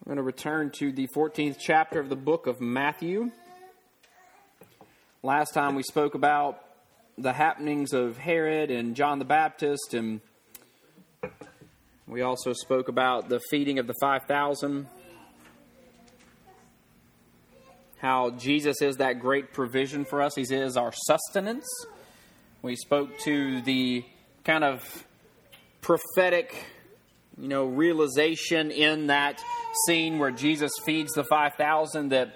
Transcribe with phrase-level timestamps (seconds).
[0.00, 3.32] I'm going to return to the 14th chapter of the book of Matthew.
[5.24, 6.62] Last time we spoke about
[7.18, 10.20] the happenings of Herod and John the Baptist, and
[12.06, 14.86] we also spoke about the feeding of the 5,000.
[17.98, 21.66] How Jesus is that great provision for us, He is our sustenance.
[22.62, 24.04] We spoke to the
[24.44, 25.04] kind of
[25.80, 26.54] prophetic,
[27.40, 29.42] you know, realization in that
[29.86, 32.34] scene where Jesus feeds the 5,000 that,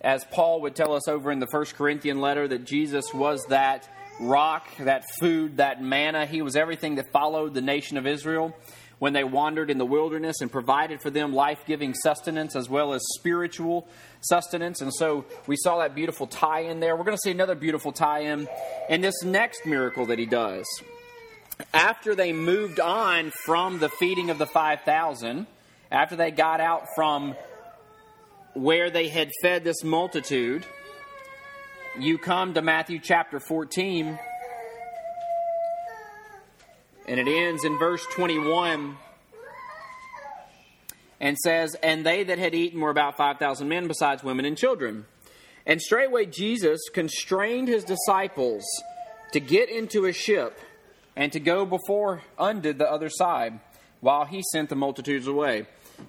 [0.00, 3.88] as Paul would tell us over in the First Corinthian letter, that Jesus was that
[4.20, 6.26] rock, that food, that manna.
[6.26, 8.54] He was everything that followed the nation of Israel
[8.98, 12.92] when they wandered in the wilderness and provided for them life giving sustenance as well
[12.92, 13.88] as spiritual
[14.20, 14.80] sustenance.
[14.80, 16.94] And so we saw that beautiful tie in there.
[16.94, 18.46] We're going to see another beautiful tie in
[18.88, 20.66] in this next miracle that he does.
[21.74, 25.46] After they moved on from the feeding of the 5,000,
[25.90, 27.34] after they got out from
[28.54, 30.66] where they had fed this multitude,
[31.98, 34.18] you come to Matthew chapter 14,
[37.06, 38.96] and it ends in verse 21
[41.20, 45.06] and says, And they that had eaten were about 5,000 men, besides women and children.
[45.66, 48.64] And straightway Jesus constrained his disciples
[49.32, 50.58] to get into a ship
[51.16, 53.60] and to go before unto the other side
[54.00, 55.66] while he sent the multitudes away.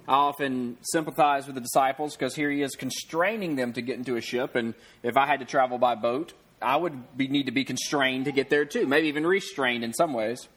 [0.08, 4.16] I often sympathize with the disciples because here he is constraining them to get into
[4.16, 4.56] a ship.
[4.56, 8.24] And if I had to travel by boat, I would be, need to be constrained
[8.24, 10.48] to get there too, maybe even restrained in some ways.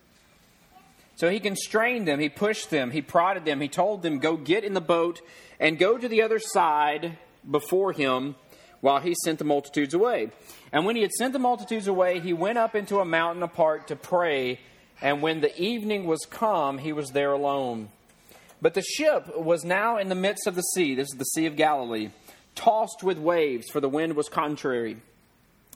[1.15, 4.63] So he constrained them, he pushed them, he prodded them, he told them, Go get
[4.63, 5.19] in the boat
[5.59, 7.17] and go to the other side
[7.49, 8.35] before him
[8.81, 10.31] while he sent the multitudes away.
[10.71, 13.87] And when he had sent the multitudes away, he went up into a mountain apart
[13.87, 14.59] to pray.
[15.01, 17.89] And when the evening was come, he was there alone.
[18.61, 21.45] But the ship was now in the midst of the sea, this is the Sea
[21.45, 22.09] of Galilee,
[22.55, 24.97] tossed with waves, for the wind was contrary.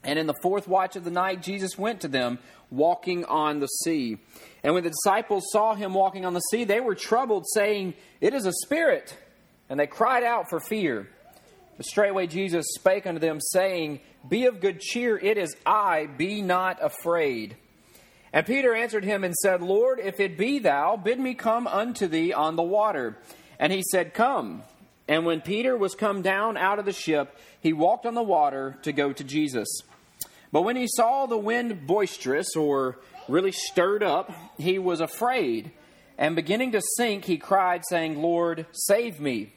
[0.04, 2.40] And in the fourth watch of the night, Jesus went to them,
[2.72, 4.18] walking on the sea.
[4.64, 8.34] And when the disciples saw him walking on the sea, they were troubled, saying, It
[8.34, 9.16] is a spirit.
[9.70, 11.08] And they cried out for fear.
[11.84, 16.78] Straightway Jesus spake unto them, saying, Be of good cheer, it is I, be not
[16.82, 17.56] afraid.
[18.34, 22.08] And Peter answered him and said, Lord, if it be thou, bid me come unto
[22.08, 23.18] thee on the water.
[23.60, 24.64] And he said, Come.
[25.08, 28.78] And when Peter was come down out of the ship, he walked on the water
[28.84, 29.68] to go to Jesus.
[30.52, 35.72] But when he saw the wind boisterous, or really stirred up, he was afraid.
[36.18, 39.54] And beginning to sink, he cried, saying, Lord, save me.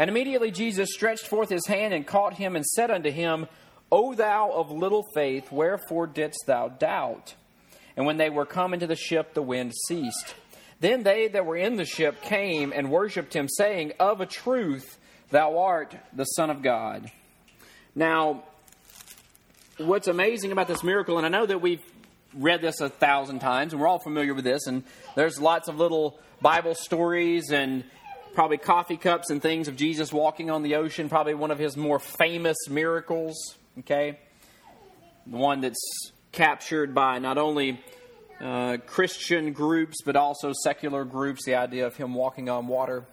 [0.00, 3.46] And immediately Jesus stretched forth his hand and caught him and said unto him,
[3.92, 7.34] O thou of little faith, wherefore didst thou doubt?
[7.98, 10.34] And when they were come into the ship, the wind ceased.
[10.80, 14.96] Then they that were in the ship came and worshipped him, saying, Of a truth,
[15.28, 17.12] thou art the Son of God.
[17.94, 18.44] Now,
[19.76, 21.84] what's amazing about this miracle, and I know that we've
[22.34, 24.82] read this a thousand times, and we're all familiar with this, and
[25.14, 27.84] there's lots of little Bible stories and
[28.32, 31.76] probably coffee cups and things of Jesus walking on the ocean, probably one of his
[31.76, 34.18] more famous miracles, okay?
[35.26, 37.80] The one that's captured by not only
[38.40, 43.04] uh, Christian groups but also secular groups, the idea of him walking on water.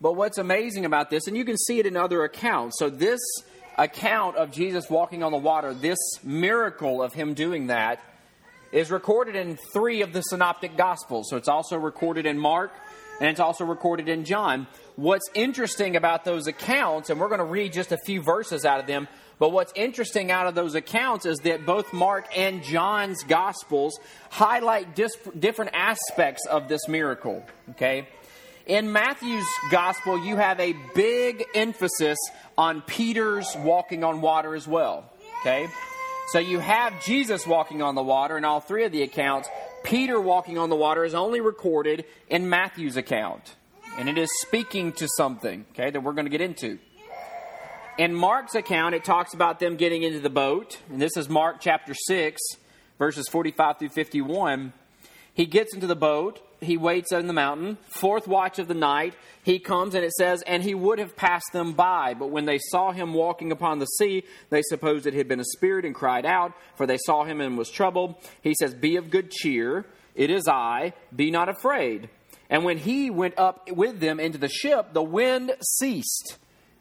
[0.00, 3.20] But what's amazing about this, and you can see it in other accounts, so this
[3.78, 8.00] account of Jesus walking on the water, this miracle of him doing that,
[8.72, 11.28] is recorded in three of the synoptic gospels.
[11.28, 12.72] So it's also recorded in Mark
[13.20, 14.66] and it's also recorded in John.
[14.96, 18.80] What's interesting about those accounts, and we're going to read just a few verses out
[18.80, 19.06] of them,
[19.38, 23.98] but what's interesting out of those accounts is that both Mark and John's Gospels
[24.30, 27.44] highlight dis- different aspects of this miracle.
[27.70, 28.08] Okay?
[28.66, 32.18] In Matthew's Gospel, you have a big emphasis
[32.56, 35.10] on Peter's walking on water as well.
[35.40, 35.68] Okay?
[36.28, 39.48] So you have Jesus walking on the water in all three of the accounts.
[39.82, 43.54] Peter walking on the water is only recorded in Matthew's account.
[43.98, 46.78] And it is speaking to something, okay, that we're going to get into.
[47.98, 50.78] In Mark's account, it talks about them getting into the boat.
[50.88, 52.40] And this is Mark chapter 6,
[52.98, 54.72] verses 45 through 51.
[55.34, 56.40] He gets into the boat.
[56.62, 57.78] He waits on the mountain.
[57.88, 61.52] Fourth watch of the night, he comes, and it says, And he would have passed
[61.52, 62.14] them by.
[62.14, 65.44] But when they saw him walking upon the sea, they supposed it had been a
[65.44, 68.14] spirit and cried out, for they saw him and was troubled.
[68.42, 69.86] He says, Be of good cheer.
[70.14, 70.92] It is I.
[71.14, 72.08] Be not afraid.
[72.48, 76.38] And when he went up with them into the ship, the wind ceased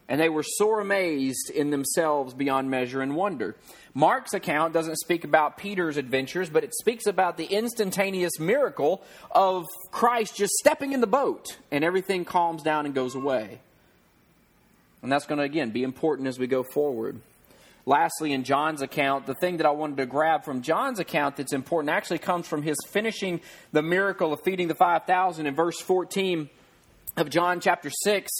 [0.08, 3.56] and they were sore amazed in themselves beyond measure and wonder.
[3.94, 9.66] Mark's account doesn't speak about Peter's adventures, but it speaks about the instantaneous miracle of
[9.92, 13.60] Christ just stepping in the boat and everything calms down and goes away.
[15.02, 17.20] And that's going to, again, be important as we go forward.
[17.86, 21.52] Lastly, in John's account, the thing that I wanted to grab from John's account that's
[21.52, 26.50] important actually comes from his finishing the miracle of feeding the 5,000 in verse 14
[27.18, 28.32] of John chapter 6.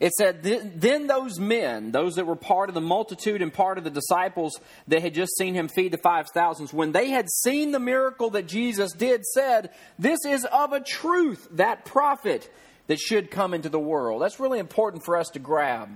[0.00, 3.84] It said, Then those men, those that were part of the multitude and part of
[3.84, 7.70] the disciples that had just seen him feed the five thousands, when they had seen
[7.70, 12.50] the miracle that Jesus did, said, This is of a truth that prophet
[12.86, 14.20] that should come into the world.
[14.20, 15.88] That's really important for us to grab.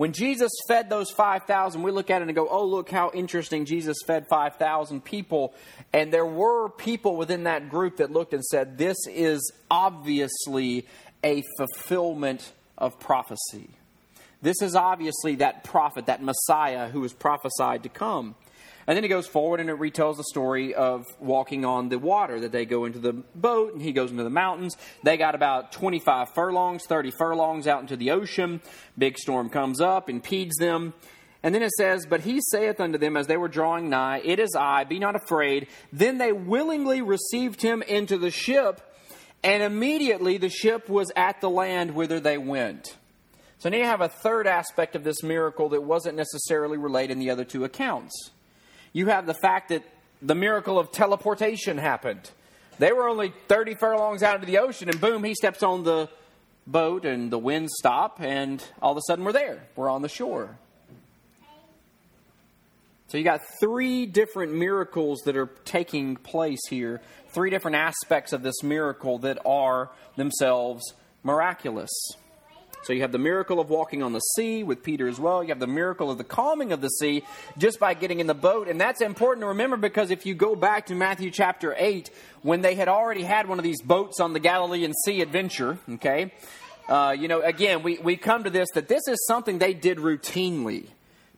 [0.00, 3.66] When Jesus fed those 5,000, we look at it and go, oh, look how interesting.
[3.66, 5.52] Jesus fed 5,000 people.
[5.92, 10.86] And there were people within that group that looked and said, this is obviously
[11.22, 13.70] a fulfillment of prophecy.
[14.42, 18.34] This is obviously that prophet, that Messiah who was prophesied to come.
[18.86, 22.40] And then he goes forward and it retells the story of walking on the water,
[22.40, 24.76] that they go into the boat and he goes into the mountains.
[25.04, 28.60] They got about 25 furlongs, 30 furlongs out into the ocean.
[28.96, 30.94] Big storm comes up, impedes them.
[31.42, 34.38] And then it says, But he saith unto them as they were drawing nigh, It
[34.38, 35.68] is I, be not afraid.
[35.92, 38.80] Then they willingly received him into the ship
[39.42, 42.96] and immediately the ship was at the land whither they went.
[43.58, 47.18] So now you have a third aspect of this miracle that wasn't necessarily related in
[47.18, 48.30] the other two accounts.
[48.92, 49.82] You have the fact that
[50.22, 52.30] the miracle of teleportation happened.
[52.78, 56.08] They were only 30 furlongs out into the ocean, and boom, he steps on the
[56.66, 59.62] boat, and the winds stop, and all of a sudden we're there.
[59.76, 60.56] We're on the shore.
[63.08, 67.00] So you got three different miracles that are taking place here,
[67.32, 71.90] three different aspects of this miracle that are themselves miraculous.
[72.82, 75.42] So you have the miracle of walking on the sea with Peter as well.
[75.42, 77.22] You have the miracle of the calming of the sea
[77.58, 78.68] just by getting in the boat.
[78.68, 82.10] And that's important to remember because if you go back to Matthew chapter 8,
[82.42, 86.32] when they had already had one of these boats on the Galilean Sea adventure, okay,
[86.88, 89.98] uh, you know, again, we, we come to this that this is something they did
[89.98, 90.86] routinely.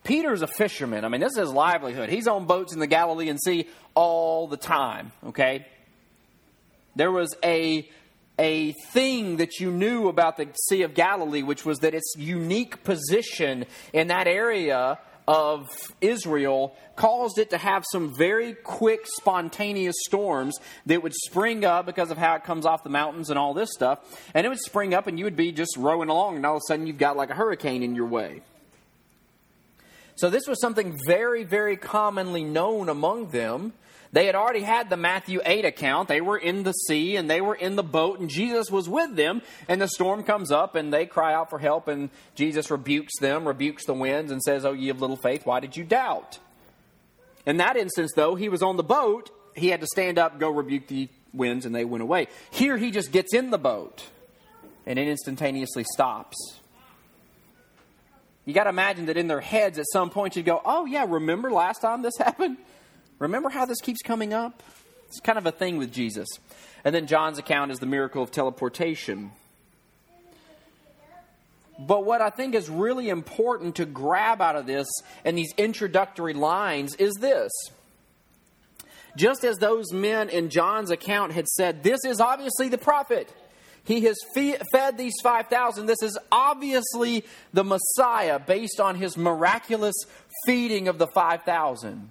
[0.04, 1.04] Peter's a fisherman.
[1.04, 2.08] I mean, this is his livelihood.
[2.08, 5.66] He's on boats in the Galilean Sea all the time, okay?
[6.96, 7.88] There was a
[8.38, 12.82] a thing that you knew about the Sea of Galilee, which was that its unique
[12.82, 14.98] position in that area
[15.28, 15.68] of
[16.00, 22.10] Israel caused it to have some very quick, spontaneous storms that would spring up because
[22.10, 24.00] of how it comes off the mountains and all this stuff.
[24.34, 26.62] And it would spring up, and you would be just rowing along, and all of
[26.66, 28.42] a sudden you've got like a hurricane in your way.
[30.16, 33.72] So this was something very, very commonly known among them.
[34.12, 36.08] They had already had the Matthew 8 account.
[36.08, 39.16] They were in the sea and they were in the boat, and Jesus was with
[39.16, 39.40] them.
[39.68, 43.48] And the storm comes up and they cry out for help, and Jesus rebukes them,
[43.48, 46.38] rebukes the winds, and says, Oh, ye of little faith, why did you doubt?
[47.46, 49.30] In that instance, though, he was on the boat.
[49.56, 52.28] He had to stand up, go rebuke the winds, and they went away.
[52.50, 54.04] Here, he just gets in the boat
[54.86, 56.36] and it instantaneously stops.
[58.44, 61.06] You got to imagine that in their heads at some point you'd go, oh, yeah,
[61.08, 62.58] remember last time this happened?
[63.22, 64.64] Remember how this keeps coming up?
[65.06, 66.26] It's kind of a thing with Jesus.
[66.84, 69.30] And then John's account is the miracle of teleportation.
[71.78, 74.88] But what I think is really important to grab out of this
[75.24, 77.52] and these introductory lines is this.
[79.16, 83.32] Just as those men in John's account had said, this is obviously the prophet.
[83.84, 85.86] He has fed these 5,000.
[85.86, 89.94] This is obviously the Messiah based on his miraculous
[90.44, 92.10] feeding of the 5,000.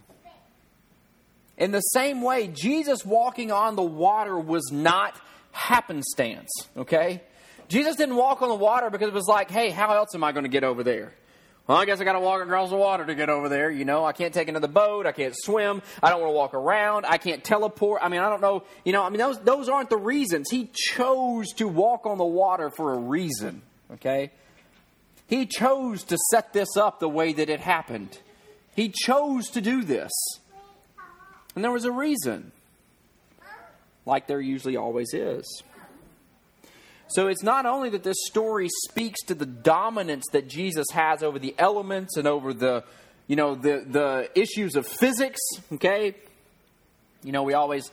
[1.61, 5.15] In the same way, Jesus walking on the water was not
[5.51, 7.21] happenstance, okay?
[7.67, 10.31] Jesus didn't walk on the water because it was like, hey, how else am I
[10.31, 11.13] going to get over there?
[11.67, 13.69] Well, I guess I got to walk across the water to get over there.
[13.69, 15.05] You know, I can't take another boat.
[15.05, 15.83] I can't swim.
[16.01, 17.05] I don't want to walk around.
[17.05, 18.01] I can't teleport.
[18.03, 18.63] I mean, I don't know.
[18.83, 20.49] You know, I mean, those those aren't the reasons.
[20.49, 23.61] He chose to walk on the water for a reason.
[23.93, 24.31] Okay,
[25.27, 28.17] he chose to set this up the way that it happened.
[28.75, 30.11] He chose to do this,
[31.55, 32.51] and there was a reason,
[34.05, 35.63] like there usually always is.
[37.09, 41.39] So it's not only that this story speaks to the dominance that Jesus has over
[41.39, 42.85] the elements and over the,
[43.27, 45.41] you know, the, the issues of physics,
[45.73, 46.15] okay?
[47.21, 47.91] You know, we always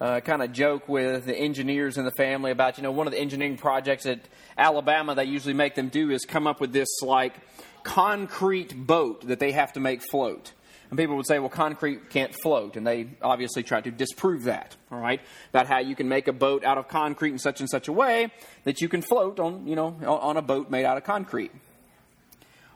[0.00, 3.12] uh, kind of joke with the engineers in the family about, you know, one of
[3.12, 4.20] the engineering projects at
[4.56, 7.34] Alabama they usually make them do is come up with this, like,
[7.82, 10.52] concrete boat that they have to make float.
[10.90, 12.76] And people would say, well, concrete can't float.
[12.76, 15.20] And they obviously tried to disprove that, all right?
[15.50, 17.92] About how you can make a boat out of concrete in such and such a
[17.92, 18.32] way
[18.64, 21.52] that you can float on, you know, on a boat made out of concrete.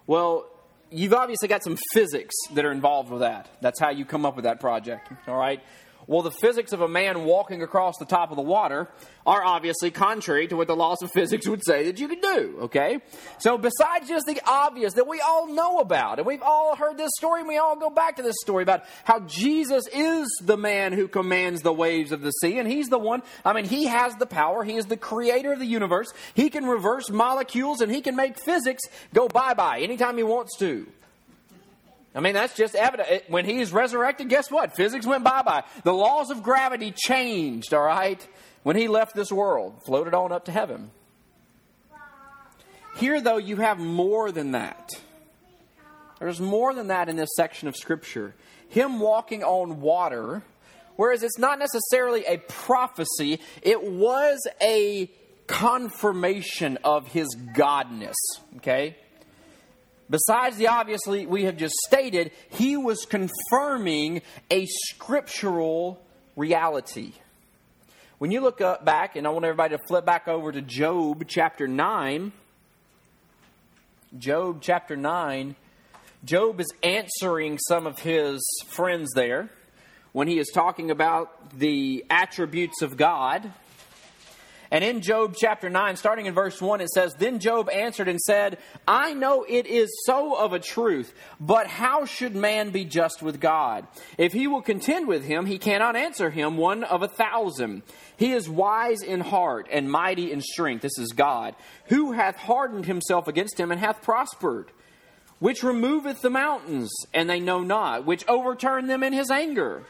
[0.06, 0.46] Well,
[0.90, 3.48] you've obviously got some physics that are involved with that.
[3.60, 5.60] That's how you come up with that project, all right?
[6.06, 8.88] Well, the physics of a man walking across the top of the water
[9.26, 12.58] are obviously contrary to what the laws of physics would say that you could do,
[12.62, 12.98] okay?
[13.38, 17.10] So, besides just the obvious that we all know about, and we've all heard this
[17.16, 20.92] story, and we all go back to this story about how Jesus is the man
[20.92, 24.14] who commands the waves of the sea, and he's the one, I mean, he has
[24.16, 28.02] the power, he is the creator of the universe, he can reverse molecules, and he
[28.02, 28.82] can make physics
[29.14, 30.86] go bye bye anytime he wants to.
[32.14, 33.24] I mean, that's just evident.
[33.28, 34.76] When he's resurrected, guess what?
[34.76, 35.64] Physics went bye bye.
[35.82, 38.26] The laws of gravity changed, all right?
[38.62, 40.90] When he left this world, floated on up to heaven.
[42.96, 44.90] Here, though, you have more than that.
[46.20, 48.34] There's more than that in this section of Scripture.
[48.68, 50.42] Him walking on water,
[50.96, 55.10] whereas it's not necessarily a prophecy, it was a
[55.46, 58.14] confirmation of his godness,
[58.56, 58.96] okay?
[60.10, 66.00] Besides the obviously we have just stated, he was confirming a scriptural
[66.36, 67.12] reality.
[68.18, 71.24] When you look up back, and I want everybody to flip back over to Job
[71.26, 72.32] chapter 9.
[74.18, 75.56] Job chapter 9.
[76.24, 79.50] Job is answering some of his friends there
[80.12, 83.52] when he is talking about the attributes of God
[84.74, 88.20] and in Job chapter 9, starting in verse 1, it says, Then Job answered and
[88.20, 93.22] said, I know it is so of a truth, but how should man be just
[93.22, 93.86] with God?
[94.18, 97.84] If he will contend with him, he cannot answer him one of a thousand.
[98.16, 100.82] He is wise in heart and mighty in strength.
[100.82, 101.54] This is God.
[101.90, 104.72] Who hath hardened himself against him and hath prospered?
[105.38, 109.84] Which removeth the mountains, and they know not, which overturn them in his anger,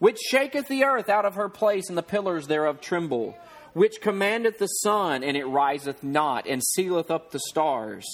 [0.00, 3.36] which shaketh the earth out of her place, and the pillars thereof tremble
[3.78, 8.04] which commandeth the sun, and it riseth not, and sealeth up the stars,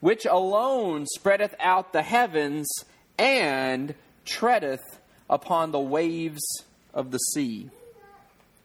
[0.00, 2.68] which alone spreadeth out the heavens,
[3.18, 3.94] and
[4.26, 6.42] treadeth upon the waves
[6.92, 7.70] of the sea,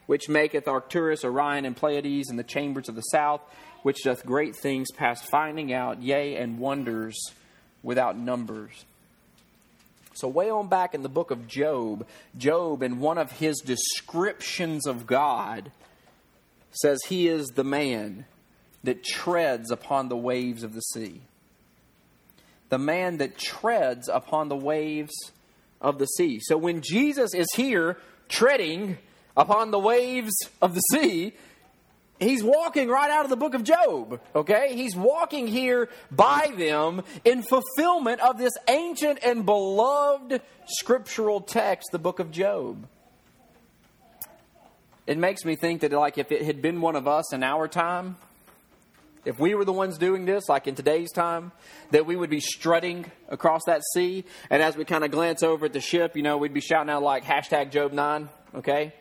[0.06, 3.40] which maketh Arcturus, Orion, and Pleiades, and the chambers of the south,
[3.84, 7.18] which doth great things past finding out, yea, and wonders
[7.84, 8.84] without numbers.
[10.14, 12.06] So, way on back in the book of Job,
[12.38, 15.72] Job, in one of his descriptions of God,
[16.72, 18.26] says he is the man
[18.84, 21.22] that treads upon the waves of the sea.
[22.70, 25.14] The man that treads upon the waves
[25.82, 26.40] of the sea.
[26.42, 27.98] So when Jesus is here
[28.30, 28.98] treading
[29.36, 31.34] upon the waves of the sea,
[32.20, 34.76] he's walking right out of the book of Job, okay?
[34.76, 42.00] He's walking here by them in fulfillment of this ancient and beloved scriptural text, the
[42.00, 42.88] book of Job
[45.08, 47.68] it makes me think that like if it had been one of us in our
[47.68, 48.18] time,
[49.26, 51.52] if we were the ones doing this, like in today's time,
[51.92, 55.66] that we would be strutting across that sea, and as we kind of glance over
[55.66, 58.94] at the ship, you know, we'd be shouting out like hashtag Job nine, okay?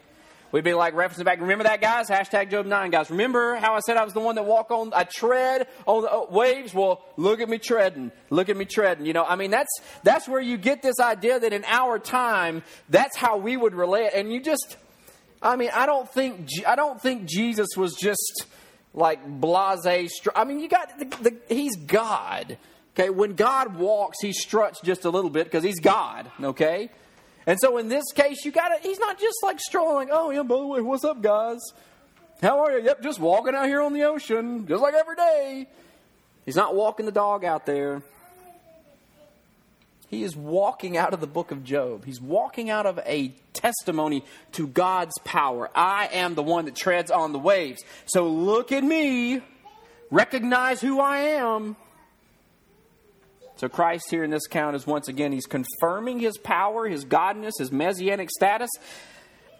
[0.52, 1.40] We'd be like referencing back.
[1.40, 2.08] Remember that, guys?
[2.08, 3.10] Hashtag Job nine, guys.
[3.10, 6.10] Remember how I said I was the one that walk on, I tread on the
[6.10, 6.72] uh, waves.
[6.72, 8.12] Well, look at me treading.
[8.30, 9.06] Look at me treading.
[9.06, 12.62] You know, I mean, that's that's where you get this idea that in our time,
[12.88, 14.12] that's how we would relate.
[14.14, 14.76] And you just
[15.42, 18.46] I mean, I don't think I don't think Jesus was just
[18.94, 20.20] like blase.
[20.34, 22.58] I mean, you got the, the, he's God.
[22.94, 26.30] Okay, when God walks, he struts just a little bit because he's God.
[26.42, 26.90] Okay,
[27.46, 28.82] and so in this case, you got to.
[28.82, 30.08] He's not just like strolling.
[30.10, 31.60] Oh yeah, by the way, what's up, guys?
[32.40, 32.84] How are you?
[32.84, 35.68] Yep, just walking out here on the ocean, just like every day.
[36.44, 38.02] He's not walking the dog out there.
[40.08, 42.04] He is walking out of the book of Job.
[42.04, 45.68] He's walking out of a testimony to God's power.
[45.74, 47.82] I am the one that treads on the waves.
[48.06, 49.42] So look at me.
[50.10, 51.76] Recognize who I am.
[53.56, 57.52] So Christ here in this count is once again, he's confirming his power, his godness,
[57.58, 58.70] his messianic status,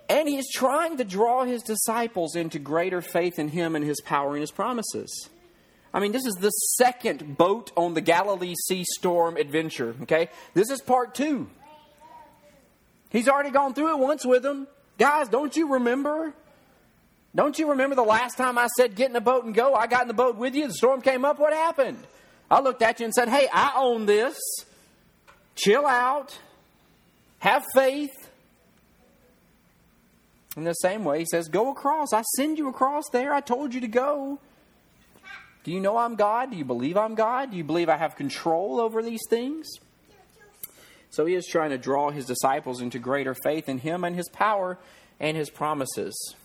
[0.08, 4.32] and he's trying to draw his disciples into greater faith in him and his power
[4.34, 5.30] and his promises.
[5.96, 10.28] I mean, this is the second boat on the Galilee Sea Storm adventure, okay?
[10.52, 11.48] This is part two.
[13.08, 14.66] He's already gone through it once with them.
[14.98, 16.34] Guys, don't you remember?
[17.34, 19.72] Don't you remember the last time I said get in the boat and go?
[19.72, 21.96] I got in the boat with you, the storm came up, what happened?
[22.50, 24.38] I looked at you and said, hey, I own this.
[25.54, 26.38] Chill out.
[27.38, 28.12] Have faith.
[30.58, 32.12] In the same way, he says, Go across.
[32.12, 33.32] I send you across there.
[33.32, 34.40] I told you to go.
[35.66, 36.52] Do you know I'm God?
[36.52, 37.50] Do you believe I'm God?
[37.50, 39.66] Do you believe I have control over these things?
[41.10, 44.28] So he is trying to draw his disciples into greater faith in him and his
[44.28, 44.78] power
[45.18, 46.36] and his promises.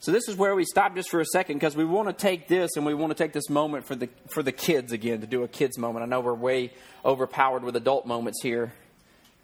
[0.00, 2.48] So this is where we stop just for a second because we want to take
[2.48, 5.28] this and we want to take this moment for the for the kids again to
[5.28, 6.02] do a kids moment.
[6.02, 6.72] I know we're way
[7.04, 8.72] overpowered with adult moments here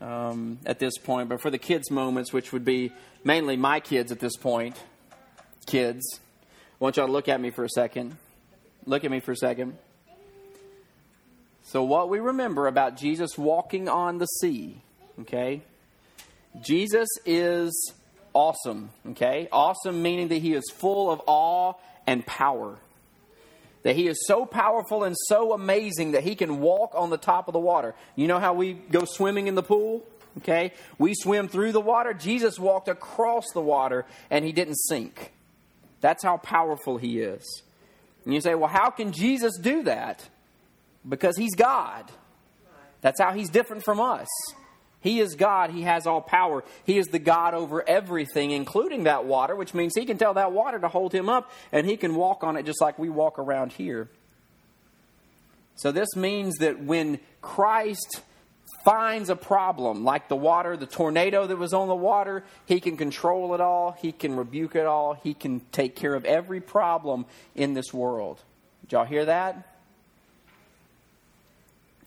[0.01, 2.91] um, at this point, but for the kids moments, which would be
[3.23, 4.77] mainly my kids at this point,
[5.67, 6.19] kids,
[6.79, 8.17] want y'all to look at me for a second.
[8.85, 9.77] Look at me for a second.
[11.65, 14.81] So what we remember about Jesus walking on the sea,
[15.23, 15.63] okay?
[16.65, 17.93] Jesus is
[18.33, 19.49] awesome, okay?
[19.51, 21.75] Awesome meaning that he is full of awe
[22.07, 22.77] and power.
[23.83, 27.49] That he is so powerful and so amazing that he can walk on the top
[27.49, 27.95] of the water.
[28.15, 30.05] You know how we go swimming in the pool?
[30.39, 30.73] Okay?
[30.99, 32.13] We swim through the water.
[32.13, 35.33] Jesus walked across the water and he didn't sink.
[36.01, 37.63] That's how powerful he is.
[38.25, 40.29] And you say, well, how can Jesus do that?
[41.09, 42.11] Because he's God.
[43.01, 44.29] That's how he's different from us.
[45.07, 45.71] He is God.
[45.71, 46.65] He has all power.
[46.85, 50.51] He is the God over everything, including that water, which means He can tell that
[50.51, 53.39] water to hold Him up and He can walk on it just like we walk
[53.39, 54.09] around here.
[55.77, 58.23] So, this means that when Christ
[58.87, 62.97] finds a problem, like the water, the tornado that was on the water, He can
[62.97, 67.27] control it all, He can rebuke it all, He can take care of every problem
[67.57, 68.41] in this world.
[68.83, 69.75] Did y'all hear that?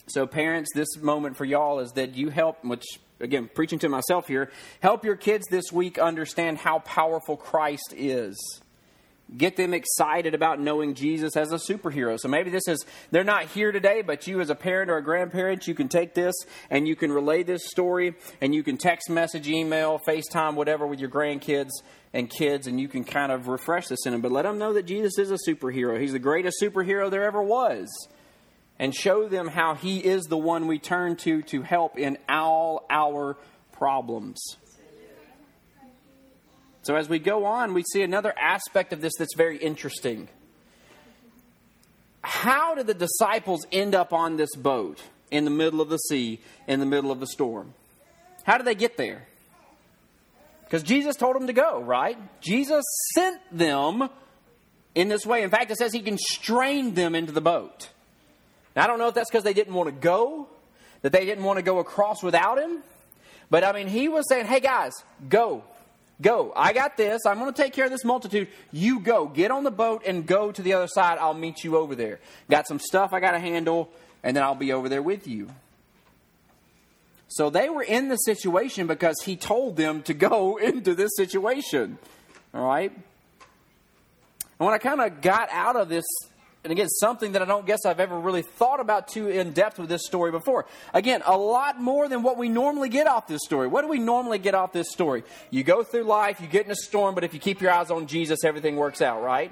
[0.07, 2.85] So, parents, this moment for y'all is that you help, which,
[3.19, 8.37] again, preaching to myself here, help your kids this week understand how powerful Christ is.
[9.37, 12.19] Get them excited about knowing Jesus as a superhero.
[12.19, 15.03] So maybe this is, they're not here today, but you as a parent or a
[15.03, 16.33] grandparent, you can take this
[16.71, 20.99] and you can relay this story and you can text message, email, FaceTime, whatever with
[20.99, 21.69] your grandkids
[22.11, 24.21] and kids, and you can kind of refresh this in them.
[24.21, 26.01] But let them know that Jesus is a superhero.
[26.01, 27.87] He's the greatest superhero there ever was
[28.79, 32.85] and show them how He is the one we turn to to help in all
[32.89, 33.37] our
[33.73, 34.57] problems.
[36.81, 40.29] So, as we go on, we see another aspect of this that's very interesting.
[42.21, 46.39] How did the disciples end up on this boat in the middle of the sea,
[46.67, 47.73] in the middle of the storm?
[48.43, 49.27] How did they get there?
[50.63, 52.17] Because Jesus told them to go, right?
[52.41, 54.09] Jesus sent them
[54.95, 55.43] in this way.
[55.43, 57.89] In fact, it says he constrained them into the boat.
[58.75, 60.47] Now, I don't know if that's because they didn't want to go,
[61.01, 62.83] that they didn't want to go across without him.
[63.49, 64.93] But I mean, he was saying, hey guys,
[65.27, 65.63] go.
[66.21, 66.51] Go.
[66.55, 67.25] I got this.
[67.25, 68.49] I'm going to take care of this multitude.
[68.71, 69.27] You go.
[69.27, 71.17] Get on the boat and go to the other side.
[71.17, 72.19] I'll meet you over there.
[72.49, 73.89] Got some stuff I got to handle,
[74.21, 75.49] and then I'll be over there with you.
[77.29, 81.97] So they were in the situation because he told them to go into this situation.
[82.53, 82.91] All right?
[82.91, 86.05] And when I kind of got out of this
[86.63, 89.79] and again, something that I don't guess I've ever really thought about too in depth
[89.79, 90.65] with this story before.
[90.93, 93.67] Again, a lot more than what we normally get off this story.
[93.67, 95.23] What do we normally get off this story?
[95.51, 97.89] You go through life, you get in a storm, but if you keep your eyes
[97.91, 99.51] on Jesus, everything works out, right?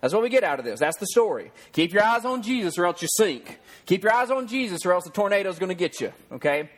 [0.00, 0.80] That's what we get out of this.
[0.80, 1.52] That's the story.
[1.72, 3.58] Keep your eyes on Jesus or else you sink.
[3.84, 6.70] Keep your eyes on Jesus or else the tornado is going to get you, okay?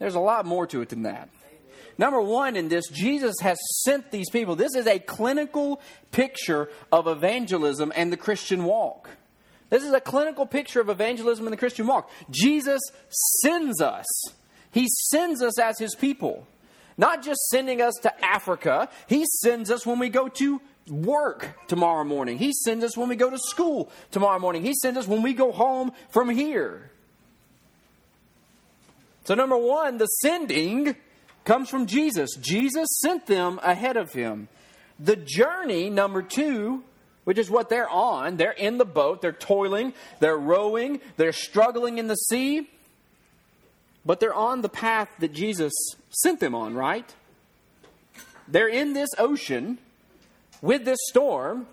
[0.00, 1.28] There's a lot more to it than that.
[1.96, 4.56] Number one, in this, Jesus has sent these people.
[4.56, 5.80] This is a clinical
[6.10, 9.08] picture of evangelism and the Christian walk.
[9.70, 12.10] This is a clinical picture of evangelism and the Christian walk.
[12.30, 12.80] Jesus
[13.42, 14.06] sends us,
[14.72, 16.46] He sends us as His people.
[16.96, 22.04] Not just sending us to Africa, He sends us when we go to work tomorrow
[22.04, 22.38] morning.
[22.38, 24.62] He sends us when we go to school tomorrow morning.
[24.62, 26.90] He sends us when we go home from here.
[29.24, 30.96] So, number one, the sending
[31.44, 32.30] comes from Jesus.
[32.40, 34.48] Jesus sent them ahead of him.
[34.98, 36.82] The journey, number two,
[37.24, 41.98] which is what they're on, they're in the boat, they're toiling, they're rowing, they're struggling
[41.98, 42.68] in the sea,
[44.04, 45.72] but they're on the path that Jesus
[46.10, 47.12] sent them on, right?
[48.46, 49.78] They're in this ocean
[50.60, 51.66] with this storm,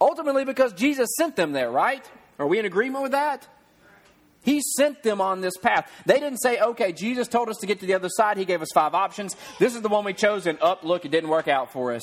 [0.00, 2.04] ultimately because Jesus sent them there, right?
[2.38, 3.46] Are we in agreement with that?
[4.44, 5.90] He sent them on this path.
[6.06, 8.36] They didn't say, okay, Jesus told us to get to the other side.
[8.36, 9.34] He gave us five options.
[9.58, 12.02] This is the one we chose, and up, look, it didn't work out for us.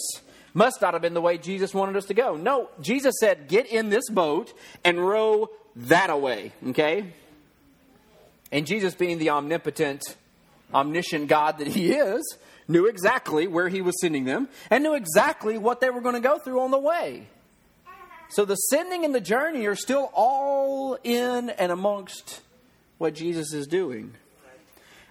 [0.54, 2.36] Must not have been the way Jesus wanted us to go.
[2.36, 7.14] No, Jesus said, get in this boat and row that away, okay?
[8.52, 10.02] And Jesus, being the omnipotent,
[10.74, 15.58] omniscient God that He is, knew exactly where He was sending them and knew exactly
[15.58, 17.28] what they were going to go through on the way.
[18.32, 22.42] So the sending and the journey are still all in and amongst
[22.98, 24.14] what Jesus is doing.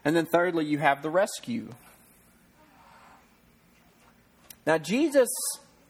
[0.05, 1.69] And then thirdly, you have the rescue.
[4.67, 5.29] Now, Jesus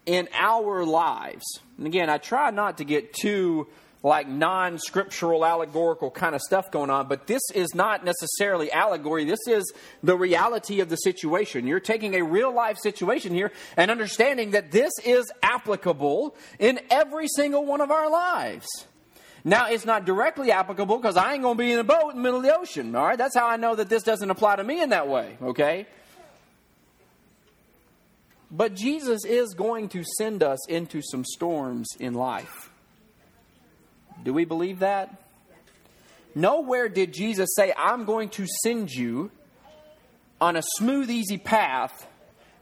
[0.07, 1.45] in our lives,
[1.79, 3.69] and again, I try not to get too
[4.03, 9.25] like non scriptural, allegorical kind of stuff going on, but this is not necessarily allegory.
[9.25, 11.67] This is the reality of the situation.
[11.67, 17.29] You're taking a real life situation here and understanding that this is applicable in every
[17.29, 18.67] single one of our lives.
[19.45, 22.17] Now, it's not directly applicable because I ain't going to be in a boat in
[22.17, 23.17] the middle of the ocean, all right?
[23.17, 25.87] That's how I know that this doesn't apply to me in that way, okay?
[28.51, 32.70] But Jesus is going to send us into some storms in life.
[34.25, 35.23] Do we believe that?
[36.35, 39.31] Nowhere did Jesus say, I'm going to send you
[40.41, 42.07] on a smooth, easy path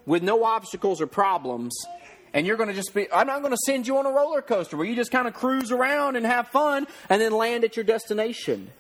[0.06, 1.76] with no obstacles or problems,
[2.32, 4.42] and you're going to just be, I'm not going to send you on a roller
[4.42, 7.76] coaster where you just kind of cruise around and have fun and then land at
[7.76, 8.70] your destination.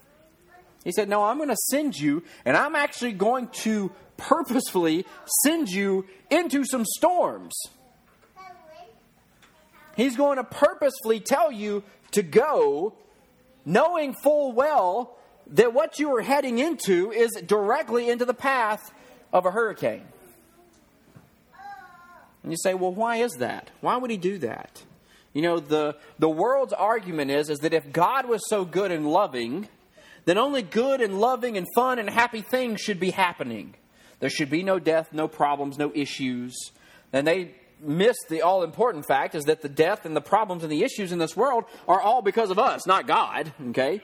[0.84, 5.04] He said, No, I'm going to send you, and I'm actually going to purposefully
[5.42, 7.54] send you into some storms.
[9.96, 12.94] He's going to purposefully tell you to go,
[13.64, 15.16] knowing full well
[15.48, 18.92] that what you are heading into is directly into the path
[19.32, 20.06] of a hurricane.
[22.42, 23.70] And you say, well, why is that?
[23.80, 24.82] Why would he do that?
[25.32, 29.06] You know, the, the world's argument is, is that if God was so good and
[29.06, 29.68] loving,
[30.24, 33.74] then only good and loving and fun and happy things should be happening.
[34.20, 36.54] There should be no death, no problems, no issues.
[37.12, 40.72] And they miss the all important fact is that the death and the problems and
[40.72, 44.00] the issues in this world are all because of us, not God, okay?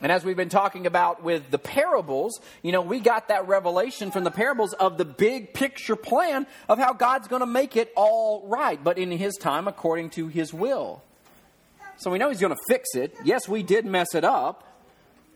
[0.00, 4.10] And as we've been talking about with the parables, you know, we got that revelation
[4.10, 7.92] from the parables of the big picture plan of how God's going to make it
[7.94, 11.04] all right, but in His time according to His will.
[11.98, 13.14] So we know He's going to fix it.
[13.24, 14.64] Yes, we did mess it up,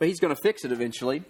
[0.01, 1.22] but He's going to fix it eventually.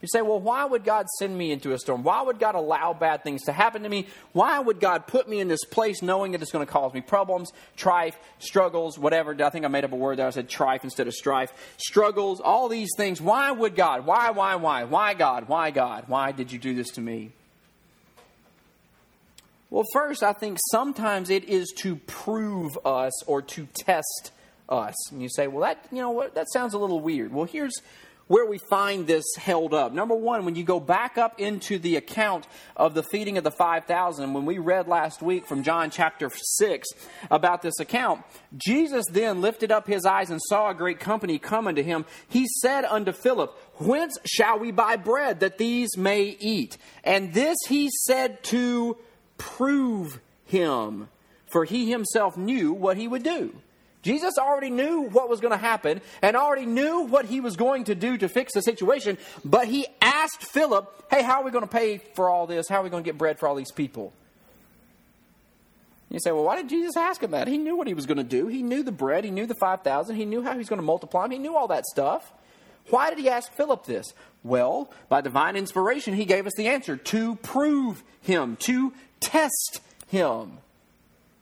[0.00, 2.02] You say, well, why would God send me into a storm?
[2.02, 4.06] Why would God allow bad things to happen to me?
[4.32, 7.02] Why would God put me in this place knowing that it's going to cause me
[7.02, 9.36] problems, strife, struggles, whatever?
[9.44, 10.26] I think I made up a word there.
[10.26, 11.52] I said strife instead of strife.
[11.76, 13.20] Struggles, all these things.
[13.20, 14.06] Why would God?
[14.06, 14.84] Why, why, why?
[14.84, 15.48] Why God?
[15.48, 16.04] Why God?
[16.06, 17.32] Why did you do this to me?
[19.68, 24.32] Well, first, I think sometimes it is to prove us or to test
[24.68, 25.12] us.
[25.12, 27.32] And you say, well, that, you know what, that sounds a little weird.
[27.32, 27.74] Well, here's
[28.30, 29.92] where we find this held up.
[29.92, 33.50] Number one, when you go back up into the account of the feeding of the
[33.50, 36.88] 5,000, when we read last week from John chapter 6
[37.28, 38.22] about this account,
[38.56, 42.04] Jesus then lifted up his eyes and saw a great company coming to him.
[42.28, 46.78] He said unto Philip, Whence shall we buy bread that these may eat?
[47.02, 48.96] And this he said to
[49.38, 51.08] prove him,
[51.50, 53.56] for he himself knew what he would do.
[54.02, 57.84] Jesus already knew what was going to happen and already knew what he was going
[57.84, 61.64] to do to fix the situation, but he asked Philip, Hey, how are we going
[61.64, 62.68] to pay for all this?
[62.68, 64.12] How are we going to get bread for all these people?
[66.08, 67.46] You say, Well, why did Jesus ask him that?
[67.46, 68.46] He knew what he was going to do.
[68.46, 70.86] He knew the bread, he knew the 5,000, he knew how he was going to
[70.86, 72.32] multiply them, he knew all that stuff.
[72.88, 74.12] Why did he ask Philip this?
[74.42, 80.58] Well, by divine inspiration, he gave us the answer to prove him, to test him.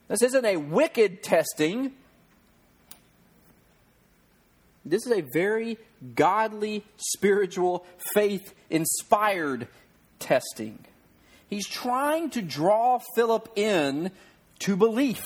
[0.09, 1.93] This isn't a wicked testing.
[4.91, 5.79] This is a very
[6.15, 9.69] godly, spiritual, faith inspired
[10.19, 10.79] testing.
[11.49, 14.11] He's trying to draw Philip in
[14.61, 15.25] to belief.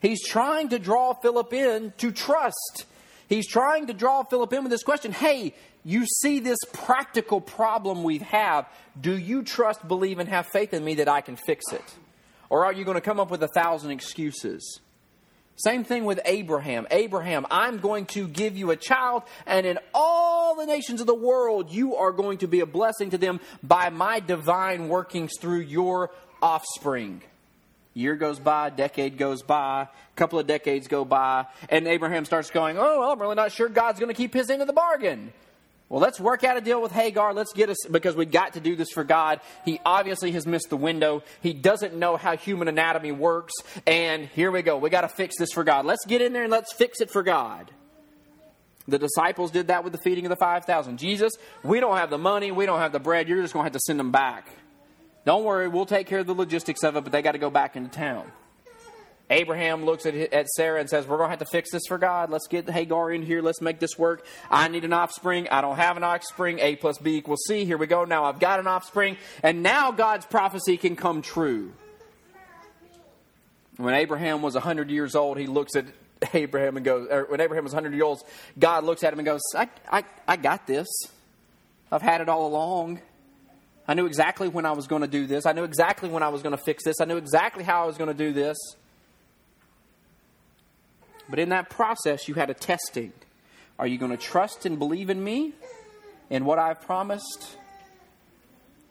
[0.00, 2.86] He's trying to draw Philip in to trust.
[3.28, 5.54] He's trying to draw Philip in with this question Hey,
[5.84, 8.66] you see this practical problem we have.
[9.00, 11.84] Do you trust, believe, and have faith in me that I can fix it?
[12.50, 14.80] Or are you going to come up with a thousand excuses?
[15.56, 16.86] Same thing with Abraham.
[16.90, 21.14] Abraham, I'm going to give you a child, and in all the nations of the
[21.14, 25.60] world, you are going to be a blessing to them by my divine workings through
[25.60, 26.10] your
[26.42, 27.22] offspring.
[27.94, 32.50] Year goes by, decade goes by, a couple of decades go by, and Abraham starts
[32.50, 34.72] going, Oh, well, I'm really not sure God's going to keep his end of the
[34.72, 35.32] bargain.
[35.94, 37.32] Well, let's work out a deal with Hagar.
[37.32, 39.38] Let's get us, because we got to do this for God.
[39.64, 41.22] He obviously has missed the window.
[41.40, 43.52] He doesn't know how human anatomy works.
[43.86, 44.76] And here we go.
[44.76, 45.84] We got to fix this for God.
[45.84, 47.70] Let's get in there and let's fix it for God.
[48.88, 50.98] The disciples did that with the feeding of the 5,000.
[50.98, 52.50] Jesus, we don't have the money.
[52.50, 53.28] We don't have the bread.
[53.28, 54.48] You're just going to have to send them back.
[55.24, 55.68] Don't worry.
[55.68, 57.96] We'll take care of the logistics of it, but they got to go back into
[57.96, 58.32] town.
[59.30, 61.98] Abraham looks at, at Sarah and says, We're going to have to fix this for
[61.98, 62.30] God.
[62.30, 63.40] Let's get Hagar in here.
[63.40, 64.26] Let's make this work.
[64.50, 65.48] I need an offspring.
[65.48, 66.58] I don't have an offspring.
[66.58, 67.64] A plus B equals C.
[67.64, 68.04] Here we go.
[68.04, 69.16] Now I've got an offspring.
[69.42, 71.72] And now God's prophecy can come true.
[73.76, 75.86] When Abraham was 100 years old, he looks at
[76.34, 78.22] Abraham and goes, when Abraham was 100 years old,
[78.58, 80.86] God looks at him and goes, I, I, I got this.
[81.90, 83.00] I've had it all along.
[83.86, 85.44] I knew exactly when I was going to do this.
[85.44, 87.00] I knew exactly when I was going to fix this.
[87.00, 88.56] I knew exactly how I was going to do this.
[91.28, 93.12] But in that process, you had a testing.
[93.78, 95.52] Are you going to trust and believe in me
[96.30, 97.56] and what I've promised?